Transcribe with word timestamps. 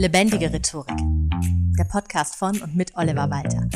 Lebendige 0.00 0.50
Rhetorik. 0.50 0.96
Der 1.78 1.84
Podcast 1.84 2.36
von 2.36 2.58
und 2.62 2.74
mit 2.74 2.96
Oliver 2.96 3.28
Walter. 3.28 3.68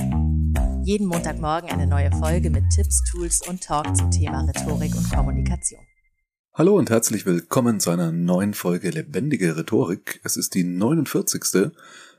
Jeden 0.82 1.06
Montagmorgen 1.06 1.68
eine 1.68 1.86
neue 1.86 2.10
Folge 2.12 2.48
mit 2.48 2.64
Tipps, 2.74 3.02
Tools 3.10 3.46
und 3.46 3.62
Talk 3.62 3.94
zum 3.94 4.10
Thema 4.10 4.40
Rhetorik 4.40 4.96
und 4.96 5.12
Kommunikation. 5.12 5.82
Hallo 6.54 6.78
und 6.78 6.88
herzlich 6.88 7.26
willkommen 7.26 7.78
zu 7.78 7.90
einer 7.90 8.10
neuen 8.10 8.54
Folge 8.54 8.88
Lebendige 8.88 9.54
Rhetorik. 9.54 10.22
Es 10.24 10.38
ist 10.38 10.54
die 10.54 10.64
49. 10.64 11.72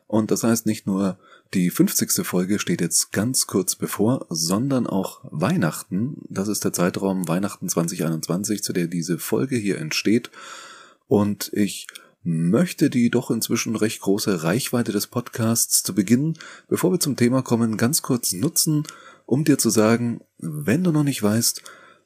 Und 0.05 0.29
das 0.29 0.43
heißt 0.43 0.67
nicht 0.67 0.85
nur 0.85 1.17
die 1.55 1.71
50. 1.71 2.27
Folge 2.27 2.59
steht 2.59 2.81
jetzt 2.81 3.11
ganz 3.11 3.47
kurz 3.47 3.75
bevor, 3.75 4.27
sondern 4.29 4.85
auch 4.85 5.21
Weihnachten. 5.31 6.21
Das 6.29 6.47
ist 6.47 6.63
der 6.63 6.73
Zeitraum 6.73 7.27
Weihnachten 7.27 7.69
2021, 7.69 8.61
zu 8.61 8.71
der 8.71 8.85
diese 8.85 9.17
Folge 9.17 9.55
hier 9.55 9.79
entsteht. 9.79 10.29
Und 11.07 11.49
ich 11.53 11.87
möchte 12.25 12.89
die 12.89 13.11
doch 13.11 13.29
inzwischen 13.29 13.75
recht 13.75 14.01
große 14.01 14.43
Reichweite 14.43 14.91
des 14.91 15.07
Podcasts 15.07 15.83
zu 15.83 15.93
Beginn, 15.93 16.33
bevor 16.67 16.91
wir 16.91 16.99
zum 16.99 17.15
Thema 17.15 17.43
kommen, 17.43 17.77
ganz 17.77 18.01
kurz 18.01 18.33
nutzen, 18.33 18.83
um 19.27 19.43
dir 19.43 19.59
zu 19.59 19.69
sagen, 19.69 20.21
wenn 20.39 20.83
du 20.83 20.91
noch 20.91 21.03
nicht 21.03 21.21
weißt, 21.21 21.61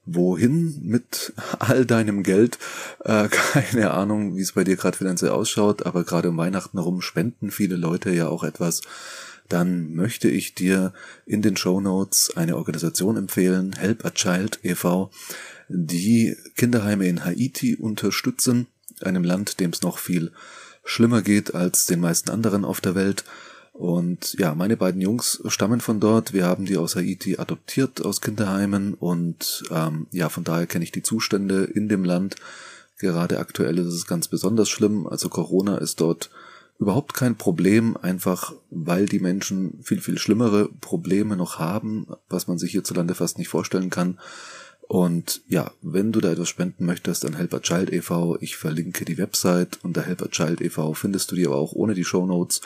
wohin 0.05 0.81
mit 0.83 1.33
all 1.59 1.85
deinem 1.85 2.23
Geld, 2.23 2.59
äh, 3.05 3.29
keine 3.29 3.91
Ahnung, 3.91 4.35
wie 4.35 4.41
es 4.41 4.51
bei 4.51 4.65
dir 4.65 4.75
gerade 4.75 4.97
finanziell 4.97 5.31
ausschaut, 5.31 5.85
aber 5.85 6.03
gerade 6.03 6.29
um 6.29 6.37
Weihnachten 6.37 6.77
herum 6.77 7.01
spenden 7.01 7.49
viele 7.49 7.77
Leute 7.77 8.11
ja 8.11 8.27
auch 8.27 8.43
etwas, 8.43 8.81
dann 9.47 9.95
möchte 9.95 10.29
ich 10.29 10.53
dir 10.53 10.93
in 11.25 11.41
den 11.41 11.55
Show 11.55 11.79
Notes 11.79 12.35
eine 12.35 12.57
Organisation 12.57 13.15
empfehlen, 13.15 13.73
Help 13.73 14.05
a 14.05 14.11
Child 14.11 14.59
e.V., 14.63 15.11
die 15.69 16.35
Kinderheime 16.55 17.07
in 17.07 17.23
Haiti 17.23 17.75
unterstützen 17.75 18.67
einem 19.05 19.23
Land, 19.23 19.59
dem 19.59 19.71
es 19.71 19.81
noch 19.81 19.97
viel 19.97 20.31
schlimmer 20.83 21.21
geht 21.21 21.53
als 21.55 21.85
den 21.85 21.99
meisten 21.99 22.29
anderen 22.29 22.65
auf 22.65 22.81
der 22.81 22.95
Welt. 22.95 23.23
Und 23.73 24.33
ja, 24.37 24.55
meine 24.55 24.75
beiden 24.75 24.99
Jungs 24.99 25.41
stammen 25.47 25.79
von 25.79 25.99
dort. 25.99 26.33
Wir 26.33 26.45
haben 26.45 26.65
die 26.65 26.77
aus 26.77 26.95
Haiti 26.95 27.37
adoptiert 27.37 28.03
aus 28.03 28.19
Kinderheimen 28.19 28.93
und 28.93 29.63
ähm, 29.71 30.07
ja, 30.11 30.27
von 30.27 30.43
daher 30.43 30.67
kenne 30.67 30.83
ich 30.83 30.91
die 30.91 31.03
Zustände 31.03 31.63
in 31.63 31.87
dem 31.87 32.03
Land. 32.03 32.35
Gerade 32.97 33.39
aktuell 33.39 33.77
ist 33.77 33.93
es 33.93 34.05
ganz 34.05 34.27
besonders 34.27 34.67
schlimm. 34.67 35.07
Also 35.07 35.29
Corona 35.29 35.77
ist 35.77 36.01
dort 36.01 36.29
überhaupt 36.79 37.13
kein 37.13 37.35
Problem, 37.35 37.95
einfach 37.95 38.53
weil 38.69 39.05
die 39.05 39.19
Menschen 39.19 39.79
viel, 39.81 40.01
viel 40.01 40.17
schlimmere 40.17 40.69
Probleme 40.81 41.37
noch 41.37 41.59
haben, 41.59 42.07
was 42.27 42.47
man 42.47 42.57
sich 42.57 42.71
hierzulande 42.71 43.15
fast 43.15 43.37
nicht 43.37 43.49
vorstellen 43.49 43.89
kann. 43.89 44.19
Und 44.89 45.43
ja, 45.47 45.71
wenn 45.83 46.11
du 46.11 46.19
da 46.19 46.31
etwas 46.31 46.49
spenden 46.49 46.87
möchtest, 46.87 47.23
dann 47.23 47.35
Helper 47.35 47.61
Child 47.61 47.93
e.V. 47.93 48.37
Ich 48.41 48.57
verlinke 48.57 49.05
die 49.05 49.19
Website 49.19 49.77
unter 49.83 50.01
Helper 50.01 50.31
Child 50.31 50.61
e.V. 50.61 50.95
findest 50.95 51.29
du 51.29 51.35
die 51.35 51.45
aber 51.45 51.57
auch 51.57 51.73
ohne 51.73 51.93
die 51.93 52.03
Show 52.03 52.25
Notes 52.25 52.61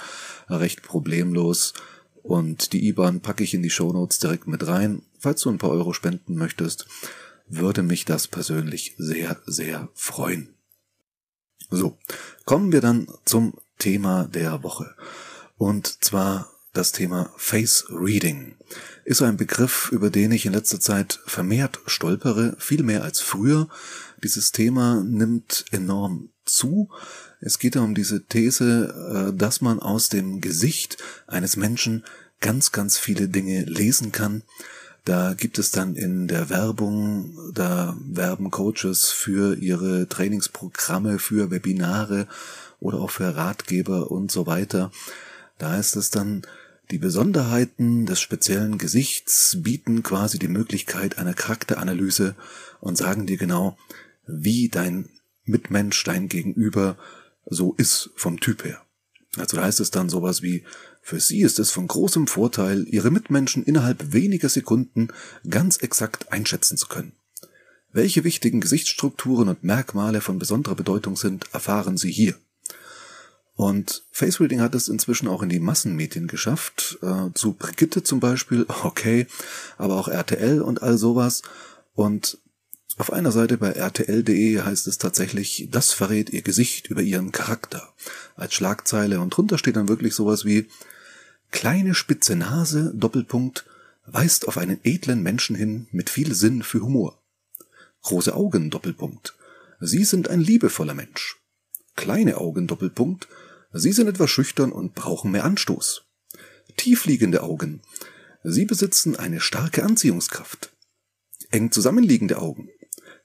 recht 0.50 0.84
problemlos. 0.84 1.74
Und 2.22 2.72
die 2.72 2.88
IBAN 2.88 3.20
packe 3.20 3.44
ich 3.44 3.54
in 3.54 3.62
die 3.62 3.70
Show 3.70 3.92
Notes 3.92 4.20
direkt 4.20 4.48
mit 4.48 4.66
rein. 4.66 5.02
Falls 5.20 5.42
du 5.42 5.50
ein 5.50 5.58
paar 5.58 5.72
Euro 5.72 5.92
spenden 5.92 6.38
möchtest, 6.38 6.88
würde 7.50 7.84
mich 7.84 8.06
das 8.06 8.30
persönlich 8.30 8.96
sehr, 8.98 9.42
sehr 9.46 9.90
freuen. 9.94 10.54
So, 11.72 11.98
kommen 12.46 12.72
wir 12.72 12.80
dann 12.80 13.10
zum 13.26 13.56
Thema 13.80 14.30
der 14.34 14.64
Woche. 14.64 14.96
Und 15.58 16.02
zwar 16.06 16.53
das 16.74 16.92
Thema 16.92 17.32
Face 17.38 17.86
Reading 17.90 18.56
ist 19.06 19.22
ein 19.22 19.38
Begriff, 19.38 19.92
über 19.92 20.10
den 20.10 20.32
ich 20.32 20.46
in 20.46 20.54
letzter 20.54 20.80
Zeit 20.80 21.20
vermehrt 21.26 21.80
stolpere, 21.86 22.56
viel 22.58 22.84
mehr 22.84 23.04
als 23.04 23.22
früher. 23.22 23.68
Dieses 24.24 24.52
Thema 24.52 25.04
nimmt 25.04 25.66
enorm 25.72 26.30
zu. 26.46 26.90
Es 27.40 27.60
geht 27.60 27.76
um 27.76 27.94
diese 27.94 28.26
These, 28.26 29.30
äh, 29.34 29.38
dass 29.38 29.62
man 29.62 29.80
aus 29.80 30.10
dem 30.10 30.42
Gesicht 30.42 30.98
eines 31.28 31.58
Menschen 31.58 32.04
ganz, 32.40 32.72
ganz 32.72 32.98
viele 32.98 33.28
Dinge 33.28 33.64
lesen 33.66 34.12
kann. 34.12 34.44
Da 35.06 35.34
gibt 35.34 35.60
es 35.60 35.72
dann 35.72 35.96
in 35.96 36.28
der 36.28 36.50
Werbung, 36.50 37.38
da 37.54 37.98
werben 38.00 38.52
Coaches 38.52 39.10
für 39.10 39.56
ihre 39.58 40.08
Trainingsprogramme, 40.08 41.20
für 41.20 41.52
Webinare 41.52 42.28
oder 42.80 43.00
auch 43.00 43.12
für 43.12 43.36
Ratgeber 43.36 44.10
und 44.10 44.32
so 44.32 44.48
weiter. 44.48 44.92
Da 45.58 45.78
ist 45.78 45.96
es 45.98 46.10
dann 46.10 46.44
die 46.92 46.98
Besonderheiten 46.98 48.06
des 48.06 48.20
speziellen 48.20 48.78
Gesichts 48.78 49.58
bieten 49.62 50.04
quasi 50.04 50.38
die 50.38 50.48
Möglichkeit 50.48 51.18
einer 51.18 51.34
Charakteranalyse 51.34 52.36
und 52.82 52.98
sagen 52.98 53.26
dir 53.26 53.38
genau, 53.38 53.78
wie 54.28 54.70
dein 54.70 55.10
Mitmensch, 55.46 56.04
dein 56.04 56.28
Gegenüber 56.28 56.98
so 57.46 57.74
ist 57.74 58.12
vom 58.16 58.40
Typ 58.40 58.64
her. 58.64 58.82
Also 59.38 59.58
da 59.58 59.64
heißt 59.64 59.80
es 59.80 59.92
dann 59.92 60.10
sowas 60.10 60.42
wie, 60.42 60.64
für 61.02 61.20
sie 61.20 61.42
ist 61.42 61.60
es 61.60 61.72
von 61.72 61.88
großem 61.88 62.28
Vorteil, 62.28 62.86
ihre 62.88 63.12
Mitmenschen 63.12 63.64
innerhalb 63.64 64.14
weniger 64.14 64.48
Sekunden 64.48 65.10
ganz 65.50 65.78
exakt 65.78 66.32
einschätzen 66.32 66.78
zu 66.78 66.88
können. 66.88 67.14
Welche 67.92 68.24
wichtigen 68.24 68.62
Gesichtsstrukturen 68.62 69.50
und 69.50 69.64
Merkmale 69.64 70.22
von 70.22 70.40
besonderer 70.40 70.76
Bedeutung 70.76 71.16
sind, 71.16 71.46
erfahren 71.54 71.98
Sie 71.98 72.12
hier. 72.12 72.36
Und 73.56 74.04
Face 74.12 74.40
Reading 74.40 74.62
hat 74.62 74.74
es 74.74 74.88
inzwischen 74.88 75.28
auch 75.28 75.44
in 75.44 75.50
die 75.50 75.60
Massenmedien 75.60 76.28
geschafft, 76.28 76.98
äh, 77.02 77.32
zu 77.34 77.54
Brigitte 77.54 78.02
zum 78.02 78.20
Beispiel, 78.20 78.66
okay, 78.84 79.28
aber 79.78 79.96
auch 79.96 80.08
RTL 80.08 80.62
und 80.62 80.82
all 80.82 80.98
sowas. 80.98 81.44
Und 81.94 82.40
auf 82.98 83.12
einer 83.12 83.32
Seite 83.32 83.58
bei 83.58 83.72
rtl.de 83.72 84.62
heißt 84.62 84.88
es 84.88 84.98
tatsächlich, 84.98 85.68
das 85.72 85.94
verrät 85.94 86.30
ihr 86.32 86.42
Gesicht 86.42 86.88
über 86.88 87.02
ihren 87.02 87.32
Charakter 87.32 87.94
als 88.36 88.54
Schlagzeile 88.54 89.20
und 89.20 89.36
drunter 89.36 89.58
steht 89.58 89.76
dann 89.76 89.90
wirklich 89.90 90.14
sowas 90.14 90.46
wie 90.46 90.68
kleine 91.52 91.96
spitze 91.96 92.36
Nase, 92.36 92.92
Doppelpunkt, 92.96 93.66
weist 94.06 94.48
auf 94.48 94.58
einen 94.58 94.80
edlen 94.84 95.24
Menschen 95.24 95.56
hin 95.56 95.88
mit 95.92 96.10
viel 96.10 96.36
Sinn 96.36 96.62
für 96.62 96.82
Humor. 96.82 97.20
Große 98.04 98.36
Augen, 98.36 98.70
Doppelpunkt. 98.70 99.36
Sie 99.80 100.04
sind 100.04 100.28
ein 100.28 100.42
liebevoller 100.42 100.94
Mensch. 100.94 101.43
Kleine 101.96 102.38
Augen, 102.38 102.68
Doppelpunkt. 102.68 103.28
Sie 103.72 103.92
sind 103.92 104.08
etwas 104.08 104.30
schüchtern 104.30 104.72
und 104.72 104.96
brauchen 104.96 105.32
mehr 105.32 105.46
Anstoß. 105.46 106.04
Tiefliegende 106.78 107.44
Augen. 107.44 107.82
Sie 108.44 108.66
besitzen 108.66 109.16
eine 109.16 109.40
starke 109.40 109.84
Anziehungskraft. 109.84 110.72
Eng 111.52 111.72
zusammenliegende 111.72 112.40
Augen. 112.40 112.70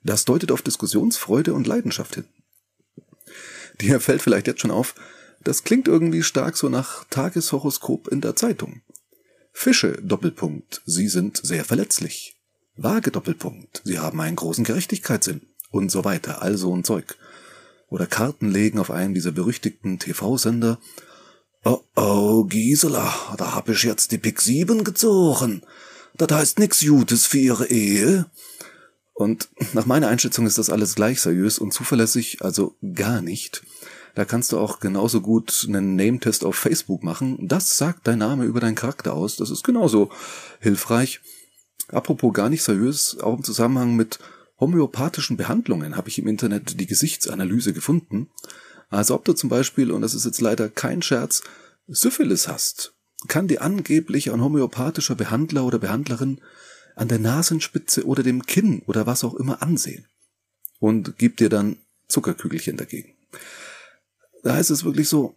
Das 0.02 0.24
deutet 0.24 0.52
auf 0.52 0.62
Diskussionsfreude 0.62 1.54
und 1.54 1.66
Leidenschaft 1.66 2.14
hin. 2.14 2.24
Dir 3.80 4.00
fällt 4.00 4.22
vielleicht 4.22 4.46
jetzt 4.46 4.60
schon 4.60 4.70
auf, 4.70 4.94
das 5.42 5.64
klingt 5.64 5.88
irgendwie 5.88 6.22
stark 6.22 6.56
so 6.56 6.68
nach 6.68 7.04
Tageshoroskop 7.04 8.08
in 8.08 8.20
der 8.20 8.36
Zeitung. 8.36 8.82
Fische, 9.52 9.98
Doppelpunkt, 10.02 10.82
sie 10.84 11.08
sind 11.08 11.40
sehr 11.42 11.64
verletzlich. 11.64 12.36
Waage, 12.76 13.10
Doppelpunkt, 13.10 13.82
sie 13.84 13.98
haben 13.98 14.20
einen 14.20 14.36
großen 14.36 14.64
Gerechtigkeitssinn. 14.64 15.42
Und 15.70 15.90
so 15.90 16.04
weiter, 16.04 16.42
also 16.42 16.74
ein 16.74 16.84
Zeug 16.84 17.16
oder 17.88 18.06
Karten 18.06 18.50
legen 18.50 18.78
auf 18.78 18.90
einen 18.90 19.14
dieser 19.14 19.32
berüchtigten 19.32 19.98
TV-Sender. 19.98 20.78
Oh 21.64 21.80
oh, 21.96 22.44
Gisela, 22.44 23.12
da 23.36 23.54
hab 23.54 23.68
ich 23.68 23.82
jetzt 23.82 24.12
die 24.12 24.18
Pick 24.18 24.40
7 24.40 24.84
gezogen. 24.84 25.62
Das 26.16 26.30
heißt 26.30 26.58
nix 26.58 26.84
Gutes 26.84 27.26
für 27.26 27.38
ihre 27.38 27.66
Ehe. 27.66 28.26
Und 29.14 29.48
nach 29.72 29.86
meiner 29.86 30.08
Einschätzung 30.08 30.46
ist 30.46 30.58
das 30.58 30.70
alles 30.70 30.94
gleich 30.94 31.20
seriös 31.20 31.58
und 31.58 31.72
zuverlässig, 31.72 32.42
also 32.42 32.76
gar 32.94 33.20
nicht. 33.20 33.62
Da 34.14 34.24
kannst 34.24 34.52
du 34.52 34.58
auch 34.58 34.80
genauso 34.80 35.20
gut 35.20 35.64
einen 35.68 35.96
Name-Test 35.96 36.44
auf 36.44 36.56
Facebook 36.56 37.02
machen. 37.02 37.36
Das 37.46 37.76
sagt 37.76 38.06
dein 38.06 38.18
Name 38.18 38.44
über 38.44 38.60
deinen 38.60 38.74
Charakter 38.74 39.14
aus. 39.14 39.36
Das 39.36 39.50
ist 39.50 39.64
genauso 39.64 40.10
hilfreich. 40.60 41.20
Apropos 41.88 42.32
gar 42.32 42.48
nicht 42.48 42.62
seriös, 42.62 43.18
auch 43.20 43.36
im 43.36 43.44
Zusammenhang 43.44 43.96
mit 43.96 44.18
homöopathischen 44.60 45.36
Behandlungen 45.36 45.96
habe 45.96 46.08
ich 46.08 46.18
im 46.18 46.26
Internet 46.26 46.80
die 46.80 46.86
Gesichtsanalyse 46.86 47.72
gefunden. 47.72 48.28
Also 48.90 49.14
ob 49.14 49.24
du 49.24 49.32
zum 49.32 49.50
Beispiel, 49.50 49.90
und 49.92 50.02
das 50.02 50.14
ist 50.14 50.24
jetzt 50.24 50.40
leider 50.40 50.68
kein 50.68 51.02
Scherz, 51.02 51.42
Syphilis 51.86 52.48
hast, 52.48 52.94
kann 53.26 53.48
dir 53.48 53.62
angeblich 53.62 54.30
ein 54.32 54.42
homöopathischer 54.42 55.14
Behandler 55.14 55.64
oder 55.64 55.78
Behandlerin 55.78 56.40
an 56.94 57.08
der 57.08 57.18
Nasenspitze 57.18 58.06
oder 58.06 58.22
dem 58.22 58.46
Kinn 58.46 58.82
oder 58.86 59.06
was 59.06 59.24
auch 59.24 59.34
immer 59.34 59.62
ansehen 59.62 60.06
und 60.80 61.18
gibt 61.18 61.40
dir 61.40 61.48
dann 61.48 61.76
Zuckerkügelchen 62.08 62.76
dagegen. 62.76 63.14
Da 64.42 64.54
heißt 64.54 64.70
es 64.70 64.84
wirklich 64.84 65.08
so, 65.08 65.36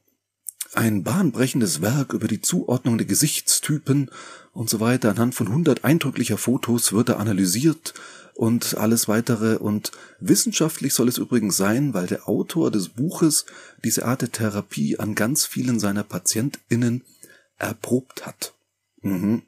ein 0.73 1.03
bahnbrechendes 1.03 1.81
Werk 1.81 2.13
über 2.13 2.27
die 2.27 2.41
Zuordnung 2.41 2.97
der 2.97 3.07
Gesichtstypen 3.07 4.09
und 4.53 4.69
so 4.69 4.79
weiter 4.79 5.09
anhand 5.09 5.35
von 5.35 5.49
hundert 5.49 5.83
eindrücklicher 5.83 6.37
Fotos 6.37 6.93
wird 6.93 7.09
er 7.09 7.19
analysiert 7.19 7.93
und 8.41 8.75
alles 8.75 9.07
weitere. 9.07 9.57
Und 9.57 9.91
wissenschaftlich 10.19 10.95
soll 10.95 11.07
es 11.07 11.19
übrigens 11.19 11.57
sein, 11.57 11.93
weil 11.93 12.07
der 12.07 12.27
Autor 12.27 12.71
des 12.71 12.89
Buches 12.89 13.45
diese 13.83 14.05
Art 14.05 14.23
der 14.23 14.31
Therapie 14.31 14.97
an 14.97 15.13
ganz 15.13 15.45
vielen 15.45 15.79
seiner 15.79 16.03
PatientInnen 16.03 17.03
erprobt 17.59 18.25
hat. 18.25 18.55
Mhm. 19.03 19.43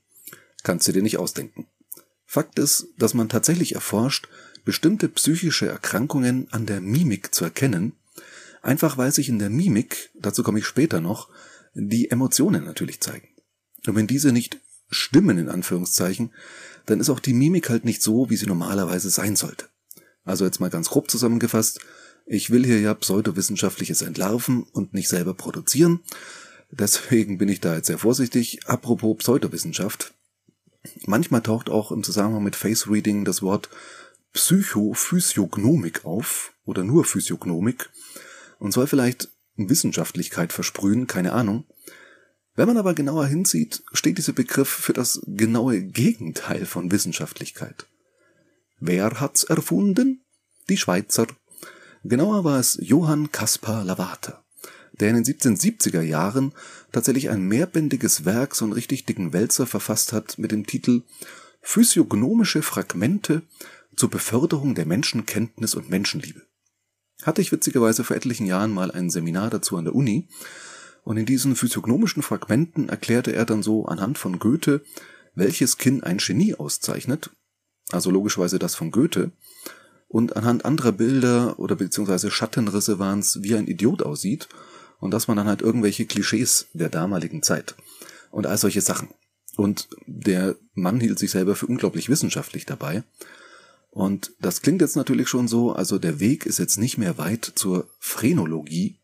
Kannst 0.62 0.88
du 0.88 0.92
dir 0.92 1.02
nicht 1.02 1.18
ausdenken. 1.18 1.66
Fakt 2.28 2.60
ist, 2.60 2.88
dass 3.00 3.16
man 3.16 3.30
tatsächlich 3.30 3.74
erforscht, 3.74 4.30
bestimmte 4.64 5.10
psychische 5.10 5.68
Erkrankungen 5.68 6.48
an 6.52 6.68
der 6.68 6.80
Mimik 6.80 7.34
zu 7.34 7.44
erkennen, 7.44 7.94
Einfach 8.64 8.98
weil 8.98 9.12
sich 9.12 9.28
in 9.28 9.40
der 9.40 9.50
Mimik, 9.50 10.10
dazu 10.14 10.42
komme 10.42 10.60
ich 10.60 10.66
später 10.66 11.02
noch, 11.02 11.28
die 11.74 12.10
Emotionen 12.10 12.64
natürlich 12.64 13.02
zeigen. 13.02 13.28
Und 13.86 13.96
wenn 13.96 14.08
diese 14.08 14.32
nicht 14.32 14.62
stimmen, 14.94 15.38
in 15.38 15.50
Anführungszeichen, 15.50 16.32
dann 16.86 17.00
ist 17.00 17.10
auch 17.10 17.20
die 17.20 17.34
Mimik 17.34 17.70
halt 17.70 17.86
nicht 17.86 18.02
so, 18.02 18.30
wie 18.30 18.38
sie 18.38 18.46
normalerweise 18.46 19.10
sein 19.10 19.36
sollte. 19.36 19.68
Also 20.26 20.46
jetzt 20.46 20.60
mal 20.60 20.70
ganz 20.70 20.90
grob 20.90 21.10
zusammengefasst, 21.10 21.80
ich 22.26 22.50
will 22.50 22.66
hier 22.66 22.80
ja 22.80 22.94
pseudowissenschaftliches 22.94 24.02
entlarven 24.02 24.64
und 24.64 24.94
nicht 24.94 25.10
selber 25.10 25.34
produzieren. 25.34 26.00
Deswegen 26.72 27.38
bin 27.38 27.50
ich 27.50 27.60
da 27.60 27.76
jetzt 27.76 27.88
sehr 27.88 27.98
vorsichtig. 27.98 28.66
Apropos 28.66 29.18
Pseudowissenschaft. 29.18 30.14
Manchmal 31.06 31.42
taucht 31.42 31.70
auch 31.70 31.92
im 31.92 32.04
Zusammenhang 32.04 32.44
mit 32.44 32.56
Face 32.56 32.90
Reading 32.90 33.26
das 33.26 33.42
Wort 33.42 33.70
Psychophysiognomik 34.34 36.06
auf 36.06 36.54
oder 36.66 36.84
nur 36.84 37.06
Physiognomik 37.06 37.90
und 38.58 38.72
soll 38.72 38.88
vielleicht 38.88 39.30
Wissenschaftlichkeit 39.56 40.52
versprühen, 40.52 41.08
keine 41.08 41.34
Ahnung. 41.34 41.66
Wenn 42.56 42.68
man 42.68 42.78
aber 42.78 42.94
genauer 42.94 43.26
hinsieht, 43.26 43.84
steht 43.94 44.20
dieser 44.20 44.34
Begriff 44.34 44.70
für 44.70 44.94
das 44.94 45.22
genaue 45.26 45.82
Gegenteil 45.82 46.66
von 46.66 46.92
Wissenschaftlichkeit. 46.92 47.88
Wer 48.80 49.20
hat's 49.20 49.44
erfunden? 49.44 50.24
Die 50.70 50.78
Schweizer. 50.78 51.26
Genauer 52.04 52.44
war 52.44 52.60
es 52.60 52.78
Johann 52.82 53.32
Caspar 53.32 53.84
Lavater, 53.84 54.44
der 54.92 55.10
in 55.10 55.24
den 55.24 55.26
1770er 55.26 56.02
Jahren 56.02 56.54
tatsächlich 56.92 57.30
ein 57.30 57.42
mehrbändiges 57.42 58.26
Werk, 58.26 58.56
so 58.56 58.66
einen 58.66 58.74
richtig 58.74 59.06
dicken 59.06 59.34
Wälzer 59.34 59.66
verfasst 59.66 60.14
hat 60.14 60.38
mit 60.38 60.52
dem 60.52 60.68
Titel 60.68 61.02
Physiognomische 61.62 62.62
Fragmente 62.62 63.42
zur 63.96 64.10
Beförderung 64.10 64.76
der 64.76 64.86
Menschenkenntnis 64.86 65.76
und 65.76 65.90
Menschenliebe. 65.90 66.42
Hatte 67.24 67.42
ich 67.42 67.52
witzigerweise 67.52 68.04
vor 68.04 68.16
etlichen 68.16 68.46
Jahren 68.46 68.72
mal 68.72 68.92
ein 68.92 69.10
Seminar 69.10 69.50
dazu 69.50 69.78
an 69.78 69.86
der 69.86 69.96
Uni, 69.96 70.28
und 71.04 71.18
in 71.18 71.26
diesen 71.26 71.56
physiognomischen 71.56 72.24
Fragmenten 72.24 72.90
erklärte 72.90 73.34
er 73.34 73.46
dann 73.46 73.64
so 73.64 73.86
anhand 73.86 74.18
von 74.18 74.40
Goethe, 74.40 74.82
welches 75.36 75.78
Kinn 75.78 76.04
ein 76.04 76.18
Genie 76.18 76.56
auszeichnet, 76.56 77.32
also 77.92 78.10
logischerweise 78.10 78.60
das 78.60 78.76
von 78.76 78.92
Goethe, 78.92 79.32
und 80.08 80.36
anhand 80.36 80.64
anderer 80.64 80.92
Bilder 80.92 81.58
oder 81.58 81.76
beziehungsweise 81.76 82.30
Schattenrisse 82.30 83.00
waren 83.00 83.20
es, 83.20 83.42
wie 83.42 83.56
ein 83.56 83.68
Idiot 83.68 84.04
aussieht 84.04 84.48
und 85.00 85.12
dass 85.12 85.28
man 85.28 85.38
dann 85.38 85.48
halt 85.48 85.62
irgendwelche 85.62 86.06
Klischees 86.06 86.68
der 86.74 86.90
damaligen 86.90 87.42
Zeit 87.42 87.76
und 88.30 88.46
all 88.46 88.58
solche 88.58 88.82
Sachen. 88.82 89.10
Und 89.56 89.90
der 90.06 90.56
Mann 90.74 91.00
hielt 91.00 91.20
sich 91.20 91.32
selber 91.32 91.56
für 91.56 91.68
unglaublich 91.68 92.10
wissenschaftlich 92.10 92.66
dabei. 92.66 93.04
Und 93.90 94.32
das 94.40 94.62
klingt 94.62 94.82
jetzt 94.82 94.96
natürlich 94.96 95.28
schon 95.28 95.48
so, 95.48 95.72
also 95.72 96.00
der 96.00 96.20
Weg 96.20 96.46
ist 96.46 96.58
jetzt 96.58 96.78
nicht 96.78 96.98
mehr 96.98 97.18
weit 97.18 97.52
zur 97.56 97.90
Phrenologie. 98.00 99.00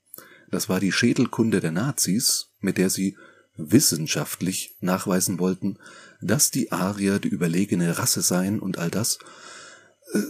Das 0.51 0.69
war 0.69 0.79
die 0.79 0.91
Schädelkunde 0.91 1.59
der 1.59 1.71
Nazis, 1.71 2.49
mit 2.59 2.77
der 2.77 2.89
sie 2.89 3.17
wissenschaftlich 3.55 4.77
nachweisen 4.79 5.39
wollten, 5.39 5.77
dass 6.21 6.51
die 6.51 6.71
Arier 6.71 7.19
die 7.19 7.27
überlegene 7.27 7.97
Rasse 7.97 8.21
seien 8.21 8.59
und 8.59 8.77
all 8.77 8.89
das. 8.89 9.19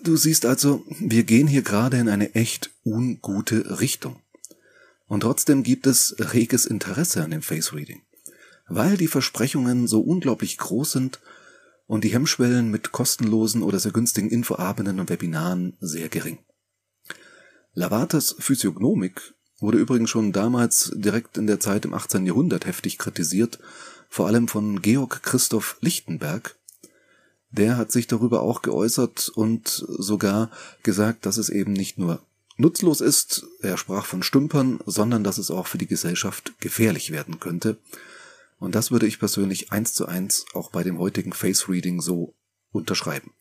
Du 0.04 0.18
siehst 0.18 0.46
also, 0.46 0.84
wir 1.00 1.24
gehen 1.24 1.48
hier 1.48 1.62
gerade 1.62 1.98
in 1.98 2.10
eine 2.10 2.36
echt 2.36 2.72
ungute 2.84 3.80
Richtung. 3.80 4.22
Und 5.08 5.22
trotzdem 5.22 5.64
gibt 5.64 5.88
es 5.88 6.16
reges 6.20 6.66
Interesse 6.66 7.24
an 7.24 7.32
dem 7.32 7.42
Face 7.42 7.74
Reading, 7.74 8.02
weil 8.68 8.98
die 8.98 9.08
Versprechungen 9.08 9.88
so 9.88 10.02
unglaublich 10.02 10.58
groß 10.58 10.92
sind 10.92 11.20
und 11.88 12.04
die 12.04 12.14
Hemmschwellen 12.14 12.70
mit 12.70 12.92
kostenlosen 12.92 13.64
oder 13.64 13.80
sehr 13.80 13.92
günstigen 13.92 14.30
Infoabenden 14.30 15.00
und 15.00 15.10
Webinaren 15.10 15.78
sehr 15.80 16.10
gering. 16.10 16.40
Lavatas 17.74 18.36
Physiognomik 18.38 19.34
wurde 19.62 19.78
übrigens 19.78 20.10
schon 20.10 20.32
damals 20.32 20.92
direkt 20.96 21.38
in 21.38 21.48
der 21.48 21.60
Zeit 21.60 21.86
im 21.86 21.94
18. 21.94 22.26
Jahrhundert 22.26 22.66
heftig 22.66 22.98
kritisiert, 22.98 23.60
vor 24.10 24.28
allem 24.28 24.48
von 24.48 24.82
Georg 24.82 25.22
Christoph 25.24 25.78
Lichtenberg, 25.82 26.56
der 27.52 27.78
hat 27.78 27.92
sich 27.92 28.08
darüber 28.08 28.42
auch 28.42 28.62
geäußert 28.62 29.30
und 29.30 29.68
sogar 29.68 30.52
gesagt, 30.84 31.26
dass 31.26 31.38
es 31.38 31.50
eben 31.50 31.74
nicht 31.74 31.98
nur 31.98 32.22
nutzlos 32.58 33.02
ist, 33.02 33.46
er 33.62 33.78
sprach 33.78 34.06
von 34.06 34.22
Stümpern, 34.22 34.80
sondern 34.86 35.24
dass 35.24 35.38
es 35.38 35.50
auch 35.50 35.68
für 35.68 35.78
die 35.78 35.88
Gesellschaft 35.88 36.54
gefährlich 36.60 37.12
werden 37.12 37.40
könnte. 37.40 37.78
Und 38.60 38.76
das 38.76 38.92
würde 38.92 39.08
ich 39.08 39.20
persönlich 39.20 39.72
eins 39.72 39.94
zu 39.94 40.06
eins 40.06 40.46
auch 40.54 40.70
bei 40.70 40.84
dem 40.84 41.00
heutigen 41.00 41.34
Face 41.34 41.70
Reading 41.70 42.02
so 42.02 42.36
unterschreiben. 42.72 43.32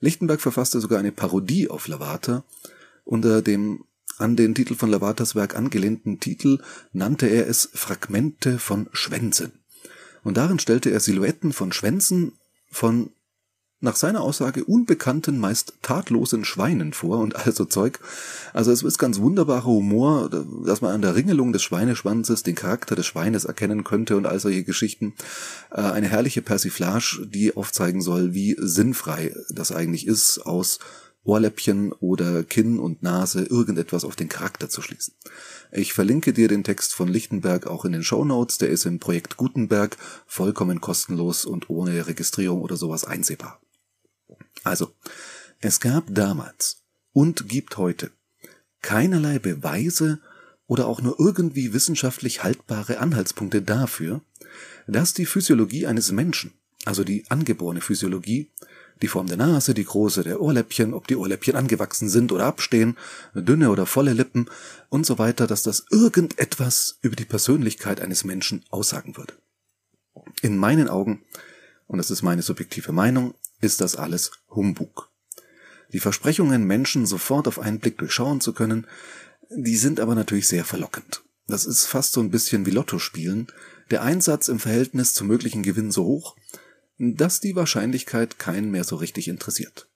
Lichtenberg 0.00 0.40
verfasste 0.40 0.80
sogar 0.80 0.98
eine 0.98 1.12
Parodie 1.12 1.68
auf 1.68 1.88
Lavater. 1.88 2.44
Unter 3.04 3.40
dem 3.40 3.84
an 4.18 4.36
den 4.36 4.54
Titel 4.54 4.74
von 4.74 4.90
Lavatas 4.90 5.34
Werk 5.34 5.56
angelehnten 5.56 6.20
Titel 6.20 6.58
nannte 6.92 7.26
er 7.26 7.48
es 7.48 7.68
Fragmente 7.72 8.58
von 8.58 8.88
Schwänzen. 8.92 9.52
Und 10.24 10.36
darin 10.36 10.58
stellte 10.58 10.90
er 10.90 11.00
Silhouetten 11.00 11.52
von 11.52 11.72
Schwänzen 11.72 12.32
von 12.70 13.10
nach 13.80 13.94
seiner 13.94 14.22
Aussage 14.22 14.64
unbekannten, 14.64 15.38
meist 15.38 15.74
tatlosen 15.82 16.44
Schweinen 16.44 16.92
vor 16.92 17.18
und 17.18 17.36
also 17.36 17.64
Zeug. 17.64 18.00
Also 18.52 18.72
es 18.72 18.82
ist 18.82 18.98
ganz 18.98 19.20
wunderbarer 19.20 19.66
Humor, 19.66 20.30
dass 20.66 20.80
man 20.80 20.92
an 20.92 21.02
der 21.02 21.14
Ringelung 21.14 21.52
des 21.52 21.62
Schweineschwanzes 21.62 22.42
den 22.42 22.56
Charakter 22.56 22.96
des 22.96 23.06
Schweines 23.06 23.44
erkennen 23.44 23.84
könnte 23.84 24.16
und 24.16 24.26
all 24.26 24.40
solche 24.40 24.64
Geschichten. 24.64 25.14
Äh, 25.70 25.82
eine 25.82 26.08
herrliche 26.08 26.42
Persiflage, 26.42 27.24
die 27.32 27.56
aufzeigen 27.56 28.02
soll, 28.02 28.34
wie 28.34 28.56
sinnfrei 28.58 29.32
das 29.48 29.70
eigentlich 29.70 30.08
ist, 30.08 30.40
aus 30.40 30.80
Ohrläppchen 31.28 31.92
oder 31.92 32.42
Kinn 32.42 32.78
und 32.78 33.02
Nase 33.02 33.44
irgendetwas 33.44 34.04
auf 34.04 34.16
den 34.16 34.30
Charakter 34.30 34.70
zu 34.70 34.80
schließen. 34.80 35.14
Ich 35.70 35.92
verlinke 35.92 36.32
dir 36.32 36.48
den 36.48 36.64
Text 36.64 36.94
von 36.94 37.06
Lichtenberg 37.06 37.66
auch 37.66 37.84
in 37.84 37.92
den 37.92 38.02
Show 38.02 38.24
Notes. 38.24 38.56
Der 38.56 38.70
ist 38.70 38.86
im 38.86 38.98
Projekt 38.98 39.36
Gutenberg 39.36 39.98
vollkommen 40.26 40.80
kostenlos 40.80 41.44
und 41.44 41.68
ohne 41.68 42.06
Registrierung 42.06 42.62
oder 42.62 42.76
sowas 42.76 43.04
einsehbar. 43.04 43.60
Also, 44.64 44.92
es 45.60 45.80
gab 45.80 46.04
damals 46.08 46.82
und 47.12 47.48
gibt 47.48 47.76
heute 47.76 48.10
keinerlei 48.80 49.38
Beweise 49.38 50.20
oder 50.66 50.86
auch 50.86 51.02
nur 51.02 51.20
irgendwie 51.20 51.74
wissenschaftlich 51.74 52.42
haltbare 52.42 53.00
Anhaltspunkte 53.00 53.60
dafür, 53.60 54.22
dass 54.86 55.12
die 55.12 55.26
Physiologie 55.26 55.86
eines 55.86 56.10
Menschen, 56.10 56.52
also 56.88 57.04
die 57.04 57.26
angeborene 57.28 57.82
Physiologie, 57.82 58.50
die 59.02 59.08
Form 59.08 59.26
der 59.26 59.36
Nase, 59.36 59.74
die 59.74 59.84
Größe 59.84 60.24
der 60.24 60.40
Ohrläppchen, 60.40 60.94
ob 60.94 61.06
die 61.06 61.16
Ohrläppchen 61.16 61.54
angewachsen 61.54 62.08
sind 62.08 62.32
oder 62.32 62.46
abstehen, 62.46 62.96
dünne 63.34 63.70
oder 63.70 63.84
volle 63.84 64.14
Lippen 64.14 64.48
und 64.88 65.04
so 65.04 65.18
weiter, 65.18 65.46
dass 65.46 65.62
das 65.62 65.84
irgendetwas 65.90 66.98
über 67.02 67.14
die 67.14 67.26
Persönlichkeit 67.26 68.00
eines 68.00 68.24
Menschen 68.24 68.64
aussagen 68.70 69.18
würde. 69.18 69.34
In 70.40 70.56
meinen 70.56 70.88
Augen, 70.88 71.22
und 71.86 71.98
das 71.98 72.10
ist 72.10 72.22
meine 72.22 72.40
subjektive 72.40 72.92
Meinung, 72.92 73.34
ist 73.60 73.82
das 73.82 73.94
alles 73.94 74.32
Humbug. 74.48 75.10
Die 75.92 76.00
Versprechungen, 76.00 76.64
Menschen 76.64 77.04
sofort 77.04 77.48
auf 77.48 77.58
einen 77.58 77.80
Blick 77.80 77.98
durchschauen 77.98 78.40
zu 78.40 78.54
können, 78.54 78.86
die 79.50 79.76
sind 79.76 80.00
aber 80.00 80.14
natürlich 80.14 80.48
sehr 80.48 80.64
verlockend. 80.64 81.22
Das 81.48 81.66
ist 81.66 81.84
fast 81.84 82.14
so 82.14 82.20
ein 82.20 82.30
bisschen 82.30 82.64
wie 82.64 82.70
Lotto 82.70 82.98
spielen. 82.98 83.46
Der 83.90 84.02
Einsatz 84.02 84.48
im 84.48 84.58
Verhältnis 84.58 85.12
zum 85.12 85.26
möglichen 85.26 85.62
Gewinn 85.62 85.90
so 85.90 86.04
hoch, 86.04 86.36
dass 86.98 87.40
die 87.40 87.56
Wahrscheinlichkeit 87.56 88.38
keinen 88.38 88.70
mehr 88.70 88.84
so 88.84 88.96
richtig 88.96 89.28
interessiert. 89.28 89.88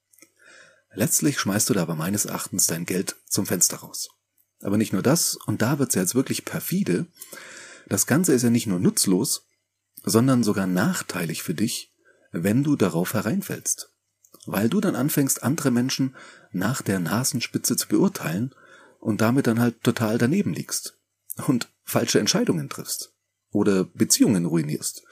Letztlich 0.94 1.38
schmeißt 1.38 1.68
du 1.68 1.74
da 1.74 1.82
aber 1.82 1.96
meines 1.96 2.26
Erachtens 2.26 2.66
dein 2.66 2.84
Geld 2.84 3.16
zum 3.26 3.46
Fenster 3.46 3.78
raus. 3.78 4.10
Aber 4.60 4.76
nicht 4.76 4.92
nur 4.92 5.02
das, 5.02 5.36
und 5.46 5.62
da 5.62 5.78
wird's 5.78 5.94
ja 5.94 6.02
jetzt 6.02 6.14
wirklich 6.14 6.44
perfide, 6.44 7.06
das 7.88 8.06
Ganze 8.06 8.32
ist 8.32 8.42
ja 8.42 8.50
nicht 8.50 8.68
nur 8.68 8.78
nutzlos, 8.78 9.46
sondern 10.04 10.44
sogar 10.44 10.66
nachteilig 10.66 11.42
für 11.42 11.54
dich, 11.54 11.92
wenn 12.30 12.62
du 12.62 12.76
darauf 12.76 13.14
hereinfällst. 13.14 13.90
Weil 14.46 14.68
du 14.68 14.80
dann 14.80 14.96
anfängst, 14.96 15.42
andere 15.42 15.70
Menschen 15.70 16.14
nach 16.52 16.82
der 16.82 17.00
Nasenspitze 17.00 17.76
zu 17.76 17.88
beurteilen 17.88 18.54
und 19.00 19.20
damit 19.20 19.46
dann 19.46 19.60
halt 19.60 19.82
total 19.82 20.18
daneben 20.18 20.52
liegst 20.52 20.98
und 21.46 21.68
falsche 21.84 22.20
Entscheidungen 22.20 22.68
triffst 22.68 23.12
oder 23.50 23.84
Beziehungen 23.84 24.46
ruinierst 24.46 25.02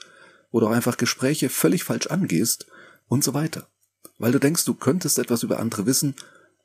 oder 0.51 0.67
auch 0.67 0.71
einfach 0.71 0.97
Gespräche 0.97 1.49
völlig 1.49 1.83
falsch 1.83 2.07
angehst 2.07 2.67
und 3.07 3.23
so 3.23 3.33
weiter. 3.33 3.67
Weil 4.17 4.31
du 4.31 4.39
denkst, 4.39 4.65
du 4.65 4.73
könntest 4.73 5.17
etwas 5.17 5.43
über 5.43 5.59
andere 5.59 5.85
wissen, 5.85 6.15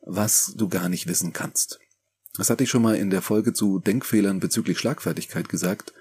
was 0.03 0.53
du 0.57 0.69
gar 0.69 0.89
nicht 0.89 1.07
wissen 1.07 1.33
kannst. 1.33 1.81
Das 2.37 2.51
hatte 2.51 2.65
ich 2.65 2.71
schon 2.71 2.83
mal 2.83 2.97
in 2.97 3.11
der 3.11 3.23
Folge 3.23 3.53
zu 3.53 3.79
Denkfehlern 3.79 4.41
bezüglich 4.41 4.79
Schlagfertigkeit 4.79 5.49
gesagt. 5.49 5.95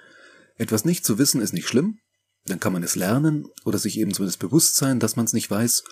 Etwas 0.57 0.85
nicht 0.85 1.05
zu 1.05 1.17
wissen 1.17 1.41
ist 1.41 1.53
nicht 1.53 1.67
schlimm, 1.67 1.99
dann 2.45 2.59
kann 2.59 2.73
man 2.73 2.83
es 2.83 2.95
lernen 2.95 3.47
oder 3.63 3.77
sich 3.77 3.97
eben 3.97 4.13
zumindest 4.13 4.39
bewusst 4.39 4.75
sein, 4.75 4.99
dass 4.99 5.15
man 5.15 5.25
es 5.25 5.33
nicht 5.33 5.49
weiß. 5.49 5.83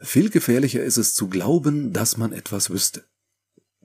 Viel 0.00 0.30
gefährlicher 0.30 0.82
ist 0.82 0.96
es 0.96 1.14
zu 1.14 1.28
glauben, 1.28 1.92
dass 1.92 2.16
man 2.16 2.32
etwas 2.32 2.70
wüsste. 2.70 3.04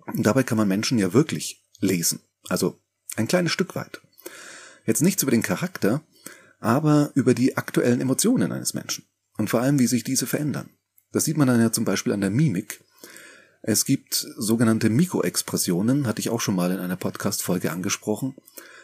Und 0.05 0.25
dabei 0.25 0.43
kann 0.43 0.57
man 0.57 0.67
Menschen 0.67 0.99
ja 0.99 1.13
wirklich 1.13 1.63
lesen. 1.79 2.21
Also 2.47 2.79
ein 3.15 3.27
kleines 3.27 3.51
Stück 3.51 3.75
weit. 3.75 4.01
Jetzt 4.85 5.01
nichts 5.01 5.23
über 5.23 5.31
den 5.31 5.41
Charakter, 5.41 6.03
aber 6.65 7.11
über 7.13 7.33
die 7.33 7.57
aktuellen 7.57 8.01
Emotionen 8.01 8.51
eines 8.51 8.73
Menschen 8.73 9.05
und 9.37 9.49
vor 9.49 9.61
allem, 9.61 9.79
wie 9.79 9.87
sich 9.87 10.03
diese 10.03 10.25
verändern. 10.25 10.69
Das 11.11 11.25
sieht 11.25 11.37
man 11.37 11.47
dann 11.47 11.61
ja 11.61 11.71
zum 11.71 11.85
Beispiel 11.85 12.11
an 12.11 12.21
der 12.21 12.31
Mimik. 12.31 12.83
Es 13.61 13.85
gibt 13.85 14.27
sogenannte 14.37 14.89
Mikroexpressionen, 14.89 16.07
hatte 16.07 16.19
ich 16.19 16.29
auch 16.29 16.41
schon 16.41 16.55
mal 16.55 16.71
in 16.71 16.79
einer 16.79 16.97
Podcast-Folge 16.97 17.71
angesprochen, 17.71 18.35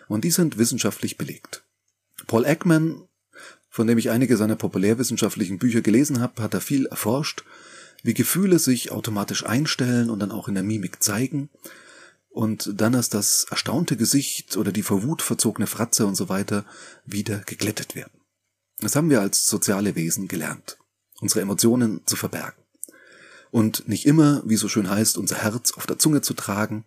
und 0.07 0.23
die 0.23 0.31
sind 0.31 0.57
wissenschaftlich 0.57 1.17
belegt. 1.17 1.63
Paul 2.27 2.45
Ekman, 2.45 3.03
von 3.69 3.87
dem 3.87 3.97
ich 3.97 4.09
einige 4.09 4.37
seiner 4.37 4.55
populärwissenschaftlichen 4.55 5.57
Bücher 5.57 5.81
gelesen 5.81 6.19
habe, 6.19 6.43
hat 6.43 6.53
da 6.53 6.59
viel 6.59 6.85
erforscht, 6.85 7.43
wie 8.03 8.13
Gefühle 8.13 8.59
sich 8.59 8.91
automatisch 8.91 9.45
einstellen 9.45 10.09
und 10.09 10.19
dann 10.19 10.31
auch 10.31 10.47
in 10.47 10.55
der 10.55 10.63
Mimik 10.63 11.01
zeigen 11.01 11.49
und 12.31 12.71
dann 12.79 12.93
erst 12.93 13.13
das 13.13 13.45
erstaunte 13.49 13.97
Gesicht 13.97 14.57
oder 14.57 14.71
die 14.71 14.83
vor 14.83 15.03
Wut 15.03 15.21
verzogene 15.21 15.67
Fratze 15.67 16.05
und 16.05 16.15
so 16.15 16.29
weiter 16.29 16.65
wieder 17.05 17.39
geglättet 17.39 17.95
werden. 17.95 18.21
Das 18.79 18.95
haben 18.95 19.09
wir 19.09 19.21
als 19.21 19.47
soziale 19.47 19.95
Wesen 19.95 20.27
gelernt, 20.27 20.77
unsere 21.19 21.41
Emotionen 21.41 22.01
zu 22.05 22.15
verbergen. 22.15 22.61
Und 23.51 23.87
nicht 23.87 24.05
immer, 24.05 24.41
wie 24.45 24.55
so 24.55 24.69
schön 24.69 24.89
heißt, 24.89 25.17
unser 25.17 25.35
Herz 25.35 25.73
auf 25.73 25.85
der 25.85 25.99
Zunge 25.99 26.21
zu 26.21 26.33
tragen 26.33 26.85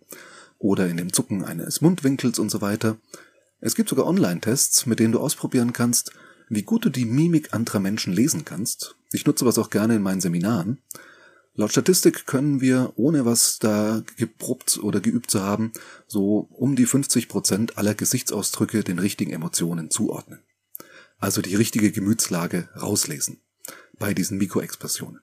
oder 0.57 0.87
in 0.87 0.97
dem 0.97 1.13
Zucken 1.13 1.45
eines 1.45 1.79
Mundwinkels 1.79 2.39
und 2.39 2.49
so 2.49 2.59
weiter. 2.61 2.97
Es 3.61 3.75
gibt 3.75 3.89
sogar 3.89 4.07
Online-Tests, 4.07 4.87
mit 4.87 4.99
denen 4.99 5.11
du 5.11 5.19
ausprobieren 5.19 5.73
kannst, 5.73 6.11
wie 6.49 6.63
gut 6.63 6.85
du 6.85 6.89
die 6.89 7.05
Mimik 7.05 7.53
anderer 7.53 7.79
Menschen 7.79 8.13
lesen 8.13 8.45
kannst. 8.45 8.95
Ich 9.11 9.25
nutze 9.25 9.45
was 9.45 9.59
auch 9.59 9.69
gerne 9.69 9.95
in 9.95 10.01
meinen 10.01 10.21
Seminaren. 10.21 10.79
Laut 11.57 11.71
Statistik 11.71 12.25
können 12.25 12.59
wir, 12.59 12.91
ohne 12.97 13.25
was 13.25 13.59
da 13.59 14.03
geprobt 14.17 14.77
oder 14.83 14.99
geübt 14.99 15.31
zu 15.31 15.41
haben, 15.41 15.71
so 16.05 16.49
um 16.51 16.75
die 16.75 16.85
50 16.85 17.29
Prozent 17.29 17.77
aller 17.77 17.95
Gesichtsausdrücke 17.95 18.83
den 18.83 18.99
richtigen 18.99 19.31
Emotionen 19.31 19.89
zuordnen. 19.89 20.43
Also 21.17 21.41
die 21.41 21.55
richtige 21.55 21.93
Gemütslage 21.93 22.67
rauslesen 22.75 23.41
bei 23.97 24.13
diesen 24.13 24.37
Mikroexpressionen. 24.37 25.21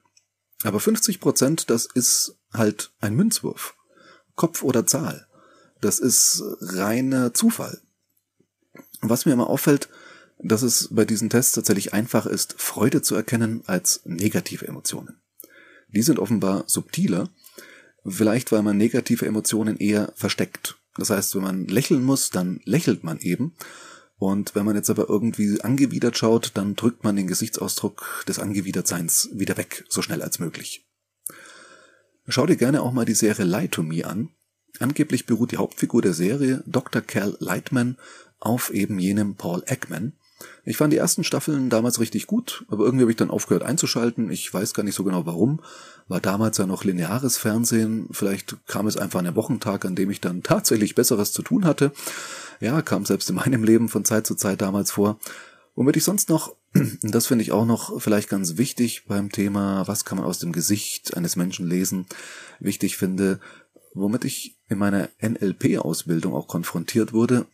Aber 0.63 0.79
50 0.79 1.19
Prozent, 1.19 1.69
das 1.69 1.85
ist 1.85 2.35
halt 2.51 2.91
ein 2.99 3.15
Münzwurf. 3.15 3.75
Kopf 4.35 4.63
oder 4.63 4.87
Zahl. 4.87 5.27
Das 5.81 5.99
ist 5.99 6.41
reiner 6.61 7.35
Zufall. 7.35 7.79
Was 9.01 9.27
mir 9.27 9.33
immer 9.33 9.51
auffällt, 9.51 9.87
dass 10.39 10.63
es 10.63 10.89
bei 10.91 11.05
diesen 11.05 11.29
Tests 11.29 11.51
tatsächlich 11.51 11.93
einfach 11.93 12.25
ist, 12.25 12.55
Freude 12.57 13.03
zu 13.03 13.13
erkennen 13.13 13.61
als 13.67 14.01
negative 14.05 14.67
Emotionen. 14.67 15.19
Die 15.93 16.01
sind 16.01 16.19
offenbar 16.19 16.63
subtiler, 16.67 17.29
vielleicht 18.05 18.51
weil 18.51 18.63
man 18.63 18.77
negative 18.77 19.25
Emotionen 19.25 19.77
eher 19.77 20.11
versteckt. 20.15 20.77
Das 20.97 21.09
heißt, 21.09 21.35
wenn 21.35 21.43
man 21.43 21.67
lächeln 21.67 22.03
muss, 22.03 22.29
dann 22.29 22.61
lächelt 22.65 23.03
man 23.03 23.19
eben. 23.19 23.55
Und 24.17 24.55
wenn 24.55 24.65
man 24.65 24.75
jetzt 24.75 24.89
aber 24.89 25.09
irgendwie 25.09 25.59
angewidert 25.61 26.17
schaut, 26.17 26.51
dann 26.53 26.75
drückt 26.75 27.03
man 27.03 27.15
den 27.15 27.27
Gesichtsausdruck 27.27 28.23
des 28.27 28.39
Angewidertseins 28.39 29.29
wieder 29.33 29.57
weg, 29.57 29.85
so 29.89 30.01
schnell 30.01 30.21
als 30.21 30.39
möglich. 30.39 30.87
Schau 32.27 32.45
dir 32.45 32.55
gerne 32.55 32.81
auch 32.81 32.93
mal 32.93 33.05
die 33.05 33.15
Serie 33.15 33.45
Lie 33.45 33.67
to 33.67 33.83
Me 33.83 34.05
an. 34.05 34.29
Angeblich 34.79 35.25
beruht 35.25 35.51
die 35.51 35.57
Hauptfigur 35.57 36.01
der 36.01 36.13
Serie, 36.13 36.63
Dr. 36.65 37.01
Cal 37.01 37.35
Lightman, 37.39 37.97
auf 38.39 38.71
eben 38.73 38.97
jenem 38.97 39.35
Paul 39.35 39.63
Ekman. 39.65 40.13
Ich 40.65 40.77
fand 40.77 40.93
die 40.93 40.97
ersten 40.97 41.23
Staffeln 41.23 41.69
damals 41.69 41.99
richtig 41.99 42.27
gut, 42.27 42.65
aber 42.69 42.85
irgendwie 42.85 43.03
habe 43.03 43.11
ich 43.11 43.17
dann 43.17 43.29
aufgehört 43.29 43.63
einzuschalten. 43.63 44.31
Ich 44.31 44.53
weiß 44.53 44.73
gar 44.73 44.83
nicht 44.83 44.95
so 44.95 45.03
genau 45.03 45.25
warum. 45.25 45.59
War 46.07 46.19
damals 46.19 46.57
ja 46.57 46.65
noch 46.65 46.83
lineares 46.83 47.37
Fernsehen. 47.37 48.07
Vielleicht 48.11 48.55
kam 48.67 48.87
es 48.87 48.97
einfach 48.97 49.19
an 49.19 49.25
der 49.25 49.35
Wochentag, 49.35 49.85
an 49.85 49.95
dem 49.95 50.09
ich 50.09 50.21
dann 50.21 50.43
tatsächlich 50.43 50.95
Besseres 50.95 51.31
zu 51.31 51.41
tun 51.41 51.65
hatte. 51.65 51.91
Ja, 52.59 52.81
kam 52.81 53.05
selbst 53.05 53.29
in 53.29 53.35
meinem 53.35 53.63
Leben 53.63 53.89
von 53.89 54.05
Zeit 54.05 54.25
zu 54.25 54.35
Zeit 54.35 54.61
damals 54.61 54.91
vor. 54.91 55.19
Womit 55.75 55.97
ich 55.97 56.03
sonst 56.03 56.29
noch, 56.29 56.55
das 57.01 57.27
finde 57.27 57.43
ich 57.43 57.51
auch 57.51 57.65
noch 57.65 57.99
vielleicht 58.01 58.29
ganz 58.29 58.57
wichtig 58.57 59.05
beim 59.07 59.31
Thema, 59.31 59.87
was 59.87 60.05
kann 60.05 60.17
man 60.17 60.27
aus 60.27 60.39
dem 60.39 60.51
Gesicht 60.51 61.17
eines 61.17 61.35
Menschen 61.35 61.67
lesen, 61.67 62.05
wichtig 62.59 62.97
finde, 62.97 63.39
womit 63.93 64.25
ich 64.25 64.57
in 64.69 64.77
meiner 64.77 65.09
NLP-Ausbildung 65.21 66.33
auch 66.33 66.47
konfrontiert 66.47 67.13
wurde, 67.13 67.45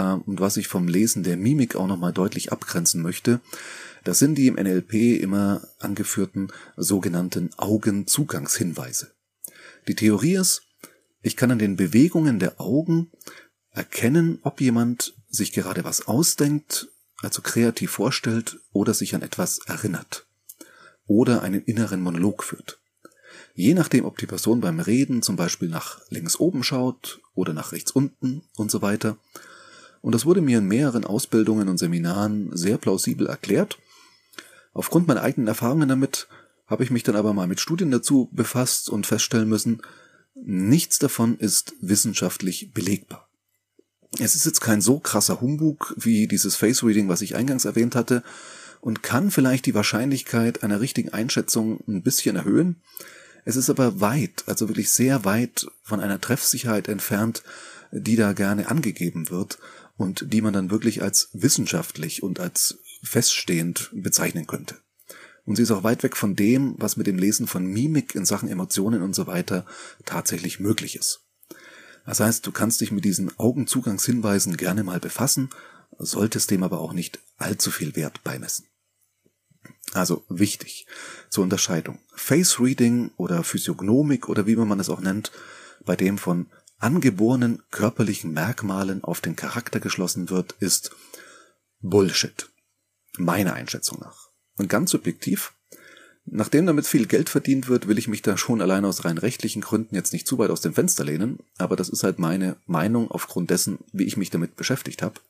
und 0.00 0.40
was 0.40 0.56
ich 0.56 0.68
vom 0.68 0.88
Lesen 0.88 1.22
der 1.22 1.36
Mimik 1.36 1.76
auch 1.76 1.86
nochmal 1.86 2.12
deutlich 2.12 2.52
abgrenzen 2.52 3.02
möchte, 3.02 3.40
das 4.04 4.18
sind 4.18 4.36
die 4.36 4.48
im 4.48 4.54
NLP 4.54 5.20
immer 5.20 5.62
angeführten 5.78 6.52
sogenannten 6.76 7.50
Augenzugangshinweise. 7.56 9.12
Die 9.88 9.94
Theorie 9.94 10.36
ist, 10.36 10.62
ich 11.22 11.36
kann 11.36 11.50
an 11.50 11.58
den 11.58 11.76
Bewegungen 11.76 12.38
der 12.38 12.60
Augen 12.60 13.10
erkennen, 13.70 14.38
ob 14.42 14.60
jemand 14.60 15.14
sich 15.28 15.52
gerade 15.52 15.84
was 15.84 16.06
ausdenkt, 16.08 16.88
also 17.20 17.42
kreativ 17.42 17.92
vorstellt 17.92 18.58
oder 18.72 18.94
sich 18.94 19.14
an 19.14 19.22
etwas 19.22 19.60
erinnert 19.66 20.26
oder 21.06 21.42
einen 21.42 21.62
inneren 21.62 22.00
Monolog 22.00 22.42
führt. 22.42 22.80
Je 23.54 23.74
nachdem, 23.74 24.04
ob 24.04 24.18
die 24.18 24.26
Person 24.26 24.60
beim 24.60 24.80
Reden 24.80 25.22
zum 25.22 25.36
Beispiel 25.36 25.68
nach 25.68 26.00
links 26.08 26.36
oben 26.36 26.64
schaut 26.64 27.20
oder 27.34 27.52
nach 27.52 27.72
rechts 27.72 27.90
unten 27.90 28.42
und 28.56 28.70
so 28.70 28.82
weiter, 28.82 29.18
und 30.02 30.14
das 30.14 30.26
wurde 30.26 30.42
mir 30.42 30.58
in 30.58 30.66
mehreren 30.66 31.04
Ausbildungen 31.04 31.68
und 31.68 31.78
Seminaren 31.78 32.50
sehr 32.54 32.76
plausibel 32.76 33.28
erklärt. 33.28 33.78
Aufgrund 34.74 35.08
meiner 35.08 35.22
eigenen 35.22 35.48
Erfahrungen 35.48 35.88
damit 35.88 36.28
habe 36.66 36.84
ich 36.84 36.90
mich 36.90 37.04
dann 37.04 37.16
aber 37.16 37.32
mal 37.32 37.46
mit 37.46 37.60
Studien 37.60 37.90
dazu 37.90 38.28
befasst 38.32 38.90
und 38.90 39.06
feststellen 39.06 39.48
müssen, 39.48 39.82
nichts 40.34 40.98
davon 40.98 41.38
ist 41.38 41.74
wissenschaftlich 41.80 42.72
belegbar. 42.72 43.28
Es 44.18 44.34
ist 44.34 44.44
jetzt 44.44 44.60
kein 44.60 44.80
so 44.80 44.98
krasser 44.98 45.40
Humbug 45.40 45.94
wie 45.96 46.26
dieses 46.26 46.56
Face 46.56 46.82
Reading, 46.82 47.08
was 47.08 47.22
ich 47.22 47.36
eingangs 47.36 47.64
erwähnt 47.64 47.94
hatte, 47.94 48.22
und 48.80 49.02
kann 49.02 49.30
vielleicht 49.30 49.66
die 49.66 49.74
Wahrscheinlichkeit 49.74 50.64
einer 50.64 50.80
richtigen 50.80 51.10
Einschätzung 51.10 51.80
ein 51.86 52.02
bisschen 52.02 52.36
erhöhen. 52.36 52.82
Es 53.44 53.56
ist 53.56 53.70
aber 53.70 54.00
weit, 54.00 54.44
also 54.46 54.68
wirklich 54.68 54.90
sehr 54.90 55.24
weit 55.24 55.66
von 55.82 56.00
einer 56.00 56.20
Treffsicherheit 56.20 56.88
entfernt, 56.88 57.42
die 57.92 58.16
da 58.16 58.32
gerne 58.32 58.68
angegeben 58.68 59.30
wird 59.30 59.58
und 60.02 60.32
die 60.32 60.42
man 60.42 60.52
dann 60.52 60.70
wirklich 60.70 61.02
als 61.02 61.30
wissenschaftlich 61.32 62.22
und 62.22 62.40
als 62.40 62.78
feststehend 63.02 63.90
bezeichnen 63.92 64.46
könnte. 64.46 64.76
Und 65.44 65.56
sie 65.56 65.62
ist 65.62 65.70
auch 65.70 65.82
weit 65.82 66.02
weg 66.02 66.16
von 66.16 66.36
dem, 66.36 66.74
was 66.78 66.96
mit 66.96 67.06
dem 67.06 67.18
Lesen 67.18 67.46
von 67.46 67.64
Mimik 67.64 68.14
in 68.14 68.24
Sachen 68.24 68.48
Emotionen 68.48 69.02
und 69.02 69.14
so 69.14 69.26
weiter 69.26 69.66
tatsächlich 70.04 70.60
möglich 70.60 70.96
ist. 70.96 71.20
Das 72.06 72.20
heißt, 72.20 72.46
du 72.46 72.52
kannst 72.52 72.80
dich 72.80 72.92
mit 72.92 73.04
diesen 73.04 73.36
Augenzugangshinweisen 73.38 74.56
gerne 74.56 74.84
mal 74.84 75.00
befassen, 75.00 75.50
solltest 75.98 76.50
dem 76.50 76.62
aber 76.62 76.80
auch 76.80 76.92
nicht 76.92 77.20
allzu 77.38 77.70
viel 77.70 77.96
Wert 77.96 78.22
beimessen. 78.24 78.66
Also 79.92 80.24
wichtig 80.28 80.86
zur 81.28 81.44
Unterscheidung. 81.44 81.98
Face 82.14 82.60
Reading 82.60 83.10
oder 83.16 83.44
Physiognomik 83.44 84.28
oder 84.28 84.46
wie 84.46 84.56
man 84.56 84.80
es 84.80 84.88
auch 84.88 85.00
nennt, 85.00 85.32
bei 85.84 85.96
dem 85.96 86.18
von 86.18 86.46
angeborenen 86.82 87.62
körperlichen 87.70 88.32
Merkmalen 88.32 89.04
auf 89.04 89.20
den 89.20 89.36
Charakter 89.36 89.80
geschlossen 89.80 90.30
wird, 90.30 90.52
ist 90.58 90.90
Bullshit. 91.80 92.48
Meiner 93.18 93.54
Einschätzung 93.54 94.00
nach. 94.00 94.30
Und 94.56 94.68
ganz 94.68 94.90
subjektiv, 94.90 95.52
nachdem 96.24 96.66
damit 96.66 96.86
viel 96.86 97.06
Geld 97.06 97.28
verdient 97.28 97.68
wird, 97.68 97.88
will 97.88 97.98
ich 97.98 98.08
mich 98.08 98.22
da 98.22 98.36
schon 98.36 98.60
allein 98.60 98.84
aus 98.84 99.04
rein 99.04 99.18
rechtlichen 99.18 99.62
Gründen 99.62 99.94
jetzt 99.94 100.12
nicht 100.12 100.26
zu 100.26 100.38
weit 100.38 100.50
aus 100.50 100.60
dem 100.60 100.74
Fenster 100.74 101.04
lehnen, 101.04 101.38
aber 101.58 101.76
das 101.76 101.88
ist 101.88 102.04
halt 102.04 102.18
meine 102.18 102.56
Meinung 102.66 103.10
aufgrund 103.10 103.50
dessen, 103.50 103.78
wie 103.92 104.04
ich 104.04 104.16
mich 104.16 104.30
damit 104.30 104.56
beschäftigt 104.56 105.02
habe. 105.02 105.20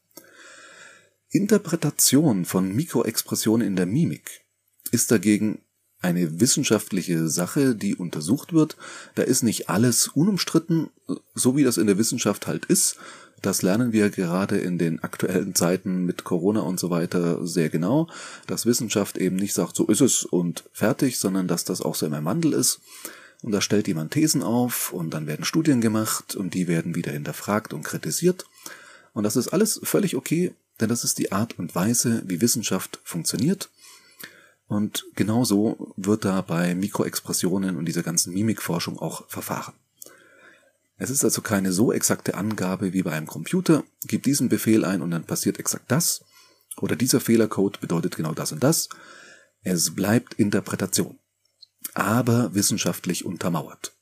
Interpretation 1.28 2.44
von 2.44 2.75
Mikroexpressionen 2.75 3.66
in 3.66 3.76
der 3.76 3.87
Mimik 3.87 4.42
ist 4.90 5.11
dagegen 5.11 5.62
eine 6.02 6.40
wissenschaftliche 6.40 7.28
Sache, 7.28 7.75
die 7.75 7.94
untersucht 7.94 8.52
wird. 8.52 8.76
Da 9.14 9.23
ist 9.23 9.42
nicht 9.42 9.71
alles 9.71 10.09
unumstritten, 10.09 10.90
so 11.35 11.56
wie 11.56 11.64
das 11.64 11.78
in 11.78 11.87
der 11.87 11.99
Wissenschaft 11.99 12.47
halt 12.47 12.66
ist. 12.66 12.97
Das 13.40 13.62
lernen 13.62 13.92
wir 13.92 14.11
gerade 14.11 14.59
in 14.59 14.78
den 14.78 15.02
aktuellen 15.02 15.54
Zeiten 15.54 16.04
mit 16.04 16.25
Corona 16.25 16.61
und 16.61 16.78
so 16.78 16.90
weiter 16.90 17.44
sehr 17.47 17.68
genau, 17.68 18.09
dass 18.47 18.66
Wissenschaft 18.66 19.16
eben 19.16 19.37
nicht 19.37 19.54
sagt, 19.54 19.76
so 19.76 19.87
ist 19.87 20.00
es 20.00 20.25
und 20.25 20.64
fertig, 20.73 21.18
sondern 21.18 21.49
dass 21.49 21.64
das 21.64 21.80
auch 21.80 21.94
so 21.94 22.06
im 22.06 22.25
Wandel 22.25 22.52
ist. 22.52 22.80
Und 23.42 23.50
da 23.50 23.61
stellt 23.61 23.88
jemand 23.88 24.12
Thesen 24.12 24.42
auf 24.44 24.92
und 24.92 25.11
dann 25.11 25.26
werden 25.26 25.44
Studien 25.44 25.80
gemacht 25.80 26.37
und 26.37 26.54
die 26.54 26.68
werden 26.68 26.94
wieder 26.94 27.11
hinterfragt 27.11 27.73
und 27.73 27.82
kritisiert. 27.82 28.47
Und 29.14 29.25
das 29.25 29.35
ist 29.35 29.49
alles 29.49 29.80
völlig 29.82 30.14
okay, 30.14 30.54
denn 30.80 30.88
das 30.88 31.02
ist 31.02 31.18
die 31.18 31.32
Art 31.32 31.59
und 31.59 31.75
Weise, 31.75 32.23
wie 32.26 32.40
Wissenschaft 32.40 33.00
funktioniert. 33.02 33.68
Und 34.73 35.05
genauso 35.17 35.93
wird 35.99 36.25
da 36.25 36.41
bei 36.41 36.75
Mikroexpressionen 36.75 37.76
und 37.76 37.85
dieser 37.85 38.02
ganzen 38.02 38.33
Mimikforschung 38.33 38.99
auch 38.99 39.29
verfahren. 39.29 39.75
Es 40.97 41.11
ist 41.11 41.25
also 41.25 41.43
keine 41.43 41.73
so 41.73 41.93
exakte 41.93 42.37
Angabe 42.37 42.95
wie 42.95 43.02
bei 43.02 43.12
einem 43.12 43.26
Computer. 43.26 43.85
Gib 44.07 44.23
diesen 44.23 44.49
Befehl 44.49 44.87
ein 44.87 45.02
und 45.02 45.11
dann 45.11 45.25
passiert 45.25 45.59
exakt 45.59 45.93
das. 45.93 46.25
Oder 46.79 46.97
dieser 46.97 47.21
Fehlercode 47.21 47.83
bedeutet 47.83 48.17
genau 48.17 48.33
das 48.33 48.50
und 48.52 48.64
das. 48.64 48.88
Es 49.62 49.95
bleibt 49.95 50.35
Interpretation. 50.35 51.19
Aber 51.93 52.55
wissenschaftlich 52.55 53.26
untermauert. 53.26 53.95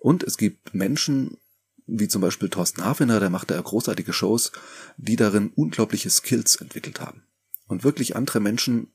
Und 0.00 0.22
es 0.22 0.36
gibt 0.36 0.74
Menschen, 0.74 1.38
wie 1.86 2.08
zum 2.08 2.20
Beispiel 2.20 2.50
Thorsten 2.50 2.84
Hafener, 2.84 3.20
der 3.20 3.30
macht 3.30 3.50
da 3.50 3.58
großartige 3.58 4.12
Shows, 4.12 4.52
die 4.98 5.16
darin 5.16 5.50
unglaubliche 5.54 6.10
Skills 6.10 6.56
entwickelt 6.56 7.00
haben. 7.00 7.22
Und 7.68 7.84
wirklich 7.84 8.16
andere 8.16 8.40
Menschen 8.40 8.88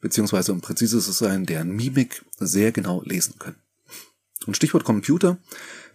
beziehungsweise 0.00 0.52
um 0.52 0.60
präzise 0.60 1.00
zu 1.00 1.12
sein, 1.12 1.46
deren 1.46 1.70
Mimik 1.70 2.24
sehr 2.38 2.72
genau 2.72 3.02
lesen 3.04 3.34
können. 3.38 3.56
Und 4.46 4.56
Stichwort 4.56 4.84
Computer. 4.84 5.38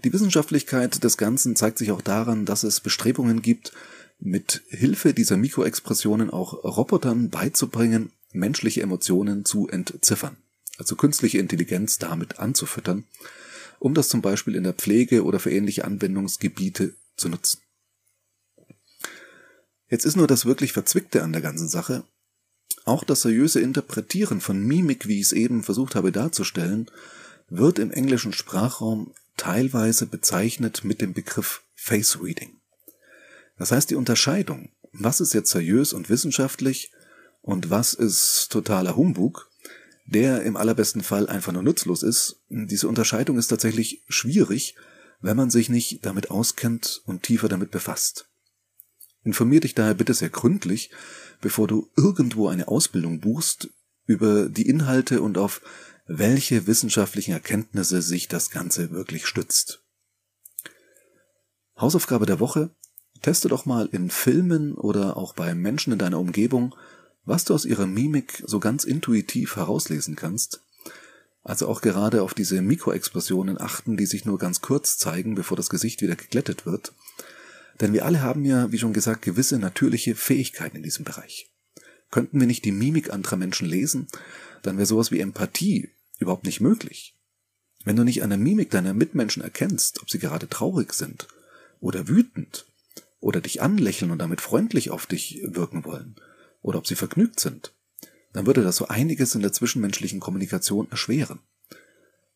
Die 0.04 0.14
Wissenschaftlichkeit 0.14 1.04
des 1.04 1.18
Ganzen 1.18 1.56
zeigt 1.56 1.80
sich 1.80 1.92
auch 1.92 2.02
daran, 2.02 2.46
dass 2.46 2.64
es 2.64 2.80
Bestrebungen 2.80 3.42
gibt, 3.42 3.72
mit 4.20 4.62
Hilfe 4.70 5.14
dieser 5.14 5.38
Mikroexpressionen 5.38 6.30
auch 6.30 6.64
Robotern 6.64 7.30
beizubringen, 7.30 8.12
menschliche 8.32 8.82
Emotionen 8.82 9.46
zu 9.46 9.68
entziffern. 9.68 10.38
Also 10.78 10.96
künstliche 10.96 11.40
Intelligenz 11.40 11.98
damit 11.98 12.40
anzufüttern, 12.40 13.06
um 13.80 13.94
das 13.94 14.10
zum 14.10 14.22
Beispiel 14.22 14.56
in 14.56 14.64
der 14.64 14.74
Pflege 14.74 15.24
oder 15.24 15.40
für 15.40 15.52
ähnliche 15.52 15.86
Anwendungsgebiete 15.86 16.94
zu 17.18 17.30
nutzen. 17.30 17.60
Jetzt 19.90 20.06
ist 20.06 20.18
nur 20.18 20.28
das 20.28 20.46
wirklich 20.46 20.74
Verzwickte 20.74 21.24
an 21.24 21.32
der 21.32 21.42
ganzen 21.42 21.70
Sache. 21.70 22.04
Auch 22.86 23.04
das 23.04 23.24
seriöse 23.24 23.60
Interpretieren 23.60 24.40
von 24.42 24.60
Mimik, 24.60 25.08
wie 25.08 25.20
ich 25.20 25.28
es 25.28 25.32
eben 25.32 25.64
versucht 25.64 25.96
habe 25.96 26.12
darzustellen, 26.12 26.90
wird 27.50 27.80
im 27.80 27.92
englischen 27.92 28.32
Sprachraum 28.32 29.12
teilweise 29.38 30.06
bezeichnet 30.06 30.84
mit 30.84 31.02
dem 31.02 31.14
Begriff 31.14 31.64
Face 31.74 32.22
Reading. 32.22 32.62
Das 33.58 33.72
heißt, 33.72 33.90
die 33.90 33.96
Unterscheidung, 33.96 34.70
was 34.92 35.20
ist 35.20 35.34
jetzt 35.34 35.52
seriös 35.52 35.94
und 35.94 36.10
wissenschaftlich 36.10 36.92
und 37.42 37.72
was 37.72 37.94
ist 37.94 38.50
totaler 38.52 38.96
Humbug, 38.96 39.50
der 40.06 40.44
im 40.44 40.56
allerbesten 40.56 41.02
Fall 41.02 41.28
einfach 41.28 41.52
nur 41.52 41.64
nutzlos 41.64 42.04
ist, 42.04 42.40
diese 42.50 42.88
Unterscheidung 42.88 43.40
ist 43.40 43.48
tatsächlich 43.48 44.04
schwierig, 44.08 44.76
wenn 45.22 45.38
man 45.38 45.50
sich 45.50 45.70
nicht 45.70 46.06
damit 46.06 46.30
auskennt 46.30 47.02
und 47.06 47.24
tiefer 47.24 47.48
damit 47.48 47.72
befasst. 47.72 48.28
Informier 49.24 49.60
dich 49.60 49.74
daher 49.74 49.96
bitte 49.96 50.14
sehr 50.14 50.30
gründlich, 50.30 50.92
bevor 51.42 51.68
du 51.68 51.90
irgendwo 51.96 52.48
eine 52.48 52.68
Ausbildung 52.68 53.20
buchst, 53.20 53.70
über 54.06 54.50
die 54.50 54.68
Inhalte 54.68 55.22
und 55.22 55.38
auf 55.38 55.62
welche 56.08 56.68
wissenschaftlichen 56.68 57.32
Erkenntnisse 57.32 58.02
sich 58.02 58.28
das 58.28 58.52
Ganze 58.52 58.92
wirklich 58.92 59.26
stützt. 59.26 59.82
Hausaufgabe 61.78 62.26
der 62.26 62.40
Woche. 62.40 62.70
Teste 63.22 63.48
doch 63.48 63.66
mal 63.66 63.88
in 63.92 64.10
Filmen 64.12 64.76
oder 64.76 65.18
auch 65.18 65.34
bei 65.34 65.56
Menschen 65.56 65.94
in 65.94 66.00
deiner 66.00 66.20
Umgebung, 66.20 66.76
was 67.24 67.44
du 67.44 67.56
aus 67.56 67.66
ihrer 67.66 67.88
Mimik 67.88 68.44
so 68.46 68.60
ganz 68.60 68.84
intuitiv 68.84 69.56
herauslesen 69.56 70.16
kannst. 70.16 70.62
Also 71.42 71.68
auch 71.68 71.82
gerade 71.82 72.22
auf 72.22 72.34
diese 72.34 72.62
Mikroexplosionen 72.62 73.60
achten, 73.60 73.98
die 73.98 74.06
sich 74.06 74.26
nur 74.26 74.38
ganz 74.38 74.62
kurz 74.62 74.98
zeigen, 74.98 75.36
bevor 75.36 75.58
das 75.58 75.70
Gesicht 75.70 76.02
wieder 76.02 76.16
geglättet 76.16 76.66
wird. 76.66 76.94
Denn 77.82 77.94
wir 77.94 78.06
alle 78.06 78.22
haben 78.22 78.46
ja, 78.46 78.72
wie 78.72 78.78
schon 78.78 78.94
gesagt, 78.94 79.22
gewisse 79.22 79.60
natürliche 79.60 80.16
Fähigkeiten 80.16 80.78
in 80.78 80.84
diesem 80.84 81.06
Bereich. 81.06 81.52
Könnten 82.10 82.40
wir 82.40 82.48
nicht 82.48 82.64
die 82.66 82.72
Mimik 82.72 83.12
anderer 83.12 83.36
Menschen 83.36 83.68
lesen, 83.68 84.08
dann 84.62 84.78
wäre 84.78 84.86
sowas 84.86 85.12
wie 85.12 85.20
Empathie 85.20 85.90
überhaupt 86.20 86.46
nicht 86.46 86.62
möglich. 86.62 87.16
Wenn 87.84 87.96
du 87.96 88.04
nicht 88.04 88.24
an 88.24 88.30
der 88.30 88.40
Mimik 88.40 88.72
deiner 88.72 88.94
Mitmenschen 88.94 89.44
erkennst, 89.44 90.02
ob 90.02 90.10
sie 90.10 90.20
gerade 90.20 90.48
traurig 90.48 90.94
sind 90.94 91.28
oder 91.80 92.08
wütend 92.08 92.66
oder 93.20 93.42
dich 93.42 93.62
anlächeln 93.62 94.12
und 94.12 94.20
damit 94.20 94.42
freundlich 94.42 94.90
auf 94.90 95.06
dich 95.06 95.42
wirken 95.44 95.84
wollen 95.84 96.16
oder 96.62 96.80
ob 96.80 96.88
sie 96.88 96.96
vergnügt 96.96 97.40
sind, 97.40 97.74
dann 98.34 98.48
würde 98.48 98.64
das 98.64 98.78
so 98.78 98.88
einiges 98.88 99.36
in 99.36 99.42
der 99.42 99.54
zwischenmenschlichen 99.54 100.20
Kommunikation 100.20 100.90
erschweren. 100.90 101.40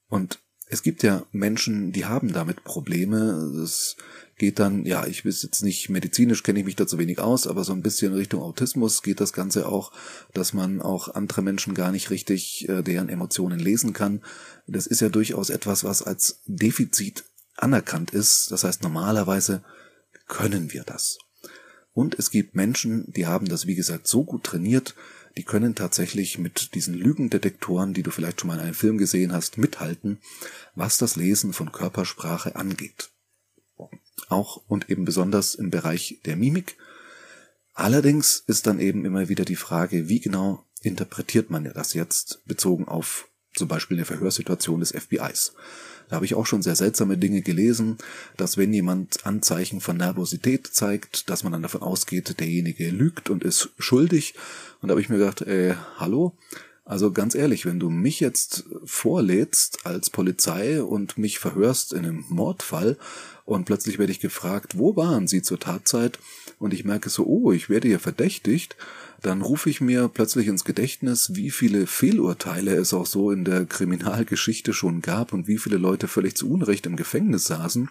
Und 0.08 0.39
es 0.71 0.83
gibt 0.83 1.01
ja 1.01 1.25
Menschen, 1.31 1.91
die 1.91 2.05
haben 2.05 2.31
damit 2.31 2.63
Probleme. 2.63 3.51
Das 3.57 3.97
geht 4.38 4.59
dann, 4.59 4.85
ja, 4.85 5.07
ich 5.07 5.25
weiß 5.25 5.41
jetzt 5.41 5.63
nicht, 5.63 5.89
medizinisch 5.89 6.43
kenne 6.43 6.59
ich 6.59 6.65
mich 6.65 6.75
dazu 6.75 6.99
wenig 6.99 7.19
aus, 7.19 7.47
aber 7.47 7.63
so 7.63 7.73
ein 7.73 7.81
bisschen 7.81 8.13
Richtung 8.13 8.41
Autismus 8.43 9.01
geht 9.01 9.19
das 9.19 9.33
Ganze 9.33 9.67
auch, 9.67 9.91
dass 10.33 10.53
man 10.53 10.79
auch 10.79 11.09
andere 11.09 11.41
Menschen 11.41 11.73
gar 11.73 11.91
nicht 11.91 12.11
richtig 12.11 12.69
äh, 12.69 12.83
deren 12.83 13.09
Emotionen 13.09 13.59
lesen 13.59 13.93
kann. 13.93 14.21
Das 14.67 14.85
ist 14.85 15.01
ja 15.01 15.09
durchaus 15.09 15.49
etwas, 15.49 15.83
was 15.83 16.03
als 16.03 16.41
Defizit 16.45 17.25
anerkannt 17.57 18.11
ist. 18.11 18.51
Das 18.51 18.63
heißt, 18.63 18.83
normalerweise 18.83 19.63
können 20.27 20.71
wir 20.71 20.83
das. 20.83 21.17
Und 21.93 22.17
es 22.19 22.29
gibt 22.29 22.55
Menschen, 22.55 23.11
die 23.11 23.25
haben 23.25 23.47
das, 23.47 23.65
wie 23.65 23.75
gesagt, 23.75 24.07
so 24.07 24.23
gut 24.23 24.43
trainiert, 24.43 24.93
die 25.39 25.45
können 25.45 25.73
tatsächlich 25.73 26.37
mit 26.37 26.75
diesen 26.75 26.93
Lügendetektoren, 26.93 27.93
die 27.93 28.03
du 28.03 28.11
vielleicht 28.11 28.41
schon 28.41 28.49
mal 28.49 28.55
in 28.55 28.59
einem 28.59 28.73
Film 28.73 28.97
gesehen 28.97 29.31
hast, 29.31 29.57
mithalten, 29.57 30.19
was 30.75 30.97
das 30.97 31.15
Lesen 31.15 31.53
von 31.53 31.71
Körpersprache 31.71 32.57
angeht. 32.57 33.11
Auch 34.27 34.57
und 34.67 34.89
eben 34.89 35.05
besonders 35.05 35.55
im 35.55 35.69
Bereich 35.69 36.19
der 36.25 36.35
Mimik. 36.35 36.75
Allerdings 37.73 38.43
ist 38.47 38.67
dann 38.67 38.81
eben 38.81 39.05
immer 39.05 39.29
wieder 39.29 39.45
die 39.45 39.55
Frage, 39.55 40.09
wie 40.09 40.19
genau 40.19 40.65
interpretiert 40.81 41.49
man 41.49 41.63
das 41.73 41.93
jetzt 41.93 42.45
bezogen 42.45 42.89
auf 42.89 43.29
zum 43.55 43.69
Beispiel 43.69 43.95
eine 43.95 44.05
Verhörsituation 44.05 44.81
des 44.81 44.91
FBIs. 44.91 45.53
Da 46.09 46.15
habe 46.15 46.25
ich 46.25 46.35
auch 46.35 46.45
schon 46.45 46.61
sehr 46.61 46.75
seltsame 46.75 47.17
Dinge 47.17 47.41
gelesen, 47.41 47.98
dass 48.35 48.57
wenn 48.57 48.74
jemand 48.74 49.25
Anzeichen 49.25 49.79
von 49.79 49.98
Nervosität 49.98 50.67
zeigt, 50.67 51.29
dass 51.29 51.43
man 51.43 51.53
dann 51.53 51.61
davon 51.61 51.83
ausgeht, 51.83 52.39
derjenige 52.39 52.89
lügt 52.89 53.29
und 53.29 53.43
ist 53.43 53.69
schuldig. 53.77 54.33
Und 54.81 54.89
da 54.89 54.93
habe 54.93 55.01
ich 55.01 55.09
mir 55.09 55.19
gedacht, 55.19 55.41
äh, 55.41 55.75
hallo? 55.98 56.33
Also 56.83 57.11
ganz 57.11 57.35
ehrlich, 57.35 57.67
wenn 57.67 57.79
du 57.79 57.91
mich 57.91 58.19
jetzt 58.19 58.65
vorlädst 58.83 59.85
als 59.85 60.09
Polizei 60.09 60.81
und 60.81 61.19
mich 61.19 61.37
verhörst 61.37 61.93
in 61.93 62.00
einem 62.00 62.25
Mordfall 62.29 62.98
und 63.45 63.65
plötzlich 63.65 64.00
werde 64.00 64.11
ich 64.11 64.19
gefragt, 64.19 64.79
wo 64.79 64.95
waren 64.95 65.27
Sie 65.27 65.43
zur 65.43 65.59
Tatzeit? 65.59 66.17
Und 66.57 66.74
ich 66.74 66.85
merke 66.85 67.11
so, 67.11 67.27
oh, 67.27 67.51
ich 67.51 67.69
werde 67.69 67.87
hier 67.87 68.00
verdächtigt, 68.00 68.75
dann 69.22 69.42
rufe 69.42 69.70
ich 69.70 69.82
mir 69.82 70.08
plötzlich 70.08 70.48
ins 70.48 70.64
Gedächtnis, 70.64 71.36
wie 71.36 71.51
viele 71.51 71.88
Fehlurteile 71.88 72.75
es 72.75 72.94
auch 72.94 73.05
so 73.05 73.32
in 73.32 73.46
der 73.46 73.66
Kriminalgeschichte 73.66 74.74
schon 74.74 75.01
gab 75.01 75.34
und 75.34 75.48
wie 75.48 75.58
viele 75.58 75.77
Leute 75.77 76.08
völlig 76.08 76.36
zu 76.36 76.50
Unrecht 76.50 76.86
im 76.86 76.96
Gefängnis 76.96 77.46
saßen 77.46 77.90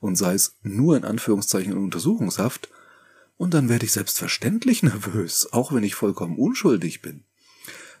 und 0.00 0.16
sei 0.16 0.34
es 0.34 0.56
nur 0.62 0.96
in 0.96 1.04
Anführungszeichen 1.04 1.72
in 1.72 1.78
Untersuchungshaft, 1.78 2.68
und 3.40 3.54
dann 3.54 3.70
werde 3.70 3.86
ich 3.86 3.92
selbstverständlich 3.92 4.82
nervös, 4.82 5.50
auch 5.50 5.72
wenn 5.72 5.82
ich 5.82 5.94
vollkommen 5.94 6.36
unschuldig 6.36 7.00
bin. 7.00 7.24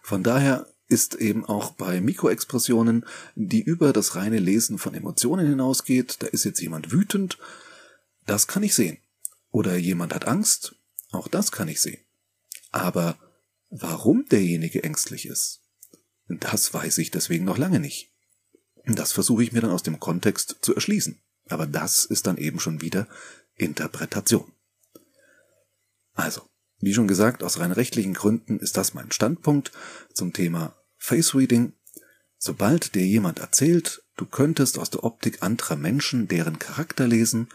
Von 0.02 0.22
daher 0.22 0.66
ist 0.86 1.14
eben 1.14 1.46
auch 1.46 1.70
bei 1.70 2.02
Mikroexpressionen, 2.02 3.06
die 3.36 3.62
über 3.62 3.94
das 3.94 4.16
reine 4.16 4.38
Lesen 4.38 4.76
von 4.76 4.92
Emotionen 4.92 5.46
hinausgeht, 5.46 6.16
da 6.20 6.26
ist 6.26 6.44
jetzt 6.44 6.60
jemand 6.60 6.92
wütend, 6.92 7.38
das 8.26 8.48
kann 8.48 8.62
ich 8.62 8.74
sehen. 8.74 8.98
Oder 9.50 9.78
jemand 9.78 10.14
hat 10.14 10.28
Angst, 10.28 10.74
auch 11.10 11.26
das 11.26 11.52
kann 11.52 11.68
ich 11.68 11.80
sehen. 11.80 12.00
Aber 12.70 13.18
warum 13.70 14.26
derjenige 14.26 14.82
ängstlich 14.82 15.26
ist, 15.26 15.60
das 16.28 16.72
weiß 16.72 16.98
ich 16.98 17.10
deswegen 17.10 17.44
noch 17.44 17.58
lange 17.58 17.80
nicht. 17.80 18.12
Das 18.86 19.12
versuche 19.12 19.42
ich 19.42 19.52
mir 19.52 19.60
dann 19.60 19.70
aus 19.70 19.82
dem 19.82 20.00
Kontext 20.00 20.58
zu 20.62 20.74
erschließen. 20.74 21.20
Aber 21.48 21.66
das 21.66 22.04
ist 22.04 22.26
dann 22.26 22.36
eben 22.36 22.60
schon 22.60 22.80
wieder 22.80 23.08
Interpretation. 23.56 24.52
Also, 26.14 26.42
wie 26.78 26.94
schon 26.94 27.08
gesagt, 27.08 27.42
aus 27.42 27.58
rein 27.58 27.72
rechtlichen 27.72 28.14
Gründen 28.14 28.58
ist 28.58 28.76
das 28.76 28.94
mein 28.94 29.12
Standpunkt 29.12 29.72
zum 30.14 30.32
Thema 30.32 30.76
Face 30.96 31.34
Reading. 31.34 31.72
Sobald 32.38 32.94
dir 32.94 33.06
jemand 33.06 33.38
erzählt, 33.38 34.02
du 34.16 34.24
könntest 34.24 34.78
aus 34.78 34.90
der 34.90 35.04
Optik 35.04 35.42
anderer 35.42 35.76
Menschen 35.76 36.28
deren 36.28 36.58
Charakter 36.58 37.06
lesen 37.06 37.48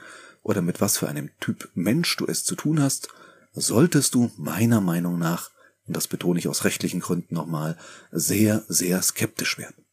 oder 0.43 0.61
mit 0.61 0.81
was 0.81 0.97
für 0.97 1.09
einem 1.09 1.31
Typ 1.39 1.69
Mensch 1.73 2.15
du 2.17 2.27
es 2.27 2.43
zu 2.43 2.55
tun 2.55 2.81
hast, 2.81 3.09
solltest 3.55 4.15
du 4.15 4.31
meiner 4.37 4.81
Meinung 4.81 5.17
nach, 5.17 5.51
und 5.87 5.95
das 5.95 6.07
betone 6.07 6.39
ich 6.39 6.47
aus 6.47 6.63
rechtlichen 6.63 6.99
Gründen 6.99 7.33
nochmal, 7.35 7.77
sehr, 8.11 8.63
sehr 8.67 9.01
skeptisch 9.01 9.57
werden. 9.57 9.85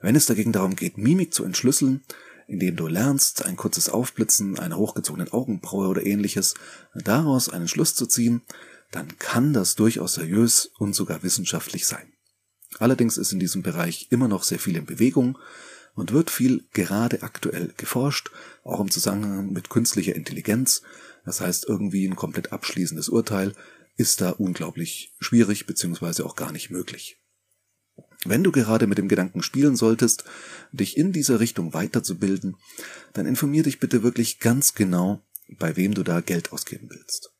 Wenn 0.00 0.16
es 0.16 0.26
dagegen 0.26 0.52
darum 0.52 0.76
geht, 0.76 0.96
Mimik 0.96 1.34
zu 1.34 1.44
entschlüsseln, 1.44 2.04
indem 2.46 2.76
du 2.76 2.86
lernst, 2.86 3.44
ein 3.44 3.56
kurzes 3.56 3.88
Aufblitzen 3.88 4.58
einer 4.58 4.78
hochgezogenen 4.78 5.30
Augenbraue 5.32 5.88
oder 5.88 6.06
ähnliches, 6.06 6.54
daraus 6.94 7.48
einen 7.48 7.68
Schluss 7.68 7.94
zu 7.94 8.06
ziehen, 8.06 8.42
dann 8.90 9.18
kann 9.18 9.52
das 9.52 9.74
durchaus 9.74 10.14
seriös 10.14 10.70
und 10.78 10.94
sogar 10.94 11.22
wissenschaftlich 11.22 11.86
sein. 11.86 12.12
Allerdings 12.78 13.18
ist 13.18 13.32
in 13.32 13.40
diesem 13.40 13.62
Bereich 13.62 14.08
immer 14.10 14.28
noch 14.28 14.44
sehr 14.44 14.58
viel 14.58 14.76
in 14.76 14.86
Bewegung 14.86 15.38
und 15.94 16.12
wird 16.12 16.30
viel 16.30 16.64
gerade 16.72 17.22
aktuell 17.22 17.74
geforscht, 17.76 18.30
auch 18.62 18.80
im 18.80 18.90
Zusammenhang 18.90 19.52
mit 19.52 19.68
künstlicher 19.68 20.14
Intelligenz, 20.14 20.82
das 21.28 21.42
heißt, 21.42 21.68
irgendwie 21.68 22.08
ein 22.08 22.16
komplett 22.16 22.52
abschließendes 22.52 23.10
Urteil 23.10 23.52
ist 23.98 24.22
da 24.22 24.30
unglaublich 24.30 25.14
schwierig 25.20 25.66
beziehungsweise 25.66 26.24
auch 26.24 26.36
gar 26.36 26.52
nicht 26.52 26.70
möglich. 26.70 27.20
Wenn 28.24 28.42
du 28.42 28.50
gerade 28.50 28.86
mit 28.86 28.96
dem 28.96 29.08
Gedanken 29.08 29.42
spielen 29.42 29.76
solltest, 29.76 30.24
dich 30.72 30.96
in 30.96 31.12
dieser 31.12 31.38
Richtung 31.38 31.74
weiterzubilden, 31.74 32.56
dann 33.12 33.26
informier 33.26 33.62
dich 33.62 33.78
bitte 33.78 34.02
wirklich 34.02 34.38
ganz 34.38 34.72
genau, 34.72 35.20
bei 35.58 35.76
wem 35.76 35.92
du 35.92 36.02
da 36.02 36.22
Geld 36.22 36.50
ausgeben 36.50 36.88
willst. 36.90 37.30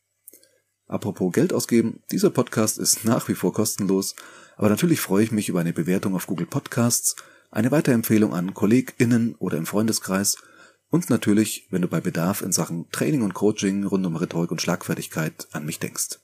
Apropos 0.86 1.32
Geld 1.32 1.54
ausgeben, 1.54 2.02
dieser 2.12 2.28
Podcast 2.28 2.76
ist 2.76 3.06
nach 3.06 3.26
wie 3.28 3.34
vor 3.34 3.54
kostenlos, 3.54 4.16
aber 4.58 4.68
natürlich 4.68 5.00
freue 5.00 5.24
ich 5.24 5.32
mich 5.32 5.48
über 5.48 5.60
eine 5.60 5.72
Bewertung 5.72 6.14
auf 6.14 6.26
Google 6.26 6.46
Podcasts, 6.46 7.16
eine 7.50 7.70
Weiterempfehlung 7.70 8.34
an 8.34 8.52
KollegInnen 8.52 9.34
oder 9.36 9.56
im 9.56 9.64
Freundeskreis 9.64 10.36
und 10.90 11.10
natürlich, 11.10 11.66
wenn 11.70 11.82
du 11.82 11.88
bei 11.88 12.00
Bedarf 12.00 12.42
in 12.42 12.52
Sachen 12.52 12.88
Training 12.90 13.22
und 13.22 13.34
Coaching 13.34 13.84
rund 13.84 14.06
um 14.06 14.16
Rhetorik 14.16 14.50
und 14.50 14.62
Schlagfertigkeit 14.62 15.48
an 15.52 15.64
mich 15.64 15.78
denkst. 15.78 16.18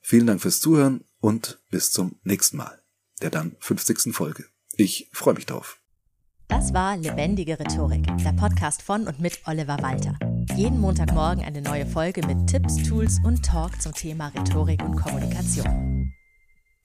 Vielen 0.00 0.26
Dank 0.26 0.40
fürs 0.40 0.60
Zuhören 0.60 1.04
und 1.20 1.60
bis 1.70 1.90
zum 1.90 2.16
nächsten 2.22 2.56
Mal, 2.56 2.80
der 3.22 3.30
dann 3.30 3.56
50. 3.60 4.14
Folge. 4.14 4.44
Ich 4.76 5.08
freue 5.12 5.34
mich 5.34 5.46
drauf. 5.46 5.80
Das 6.48 6.72
war 6.72 6.96
Lebendige 6.96 7.58
Rhetorik, 7.58 8.06
der 8.24 8.32
Podcast 8.32 8.82
von 8.82 9.08
und 9.08 9.18
mit 9.20 9.40
Oliver 9.46 9.78
Walter. 9.82 10.16
Jeden 10.54 10.80
Montagmorgen 10.80 11.44
eine 11.44 11.60
neue 11.60 11.86
Folge 11.86 12.24
mit 12.24 12.46
Tipps, 12.46 12.76
Tools 12.88 13.18
und 13.24 13.44
Talk 13.44 13.82
zum 13.82 13.92
Thema 13.92 14.28
Rhetorik 14.28 14.82
und 14.82 14.96
Kommunikation. 14.96 16.12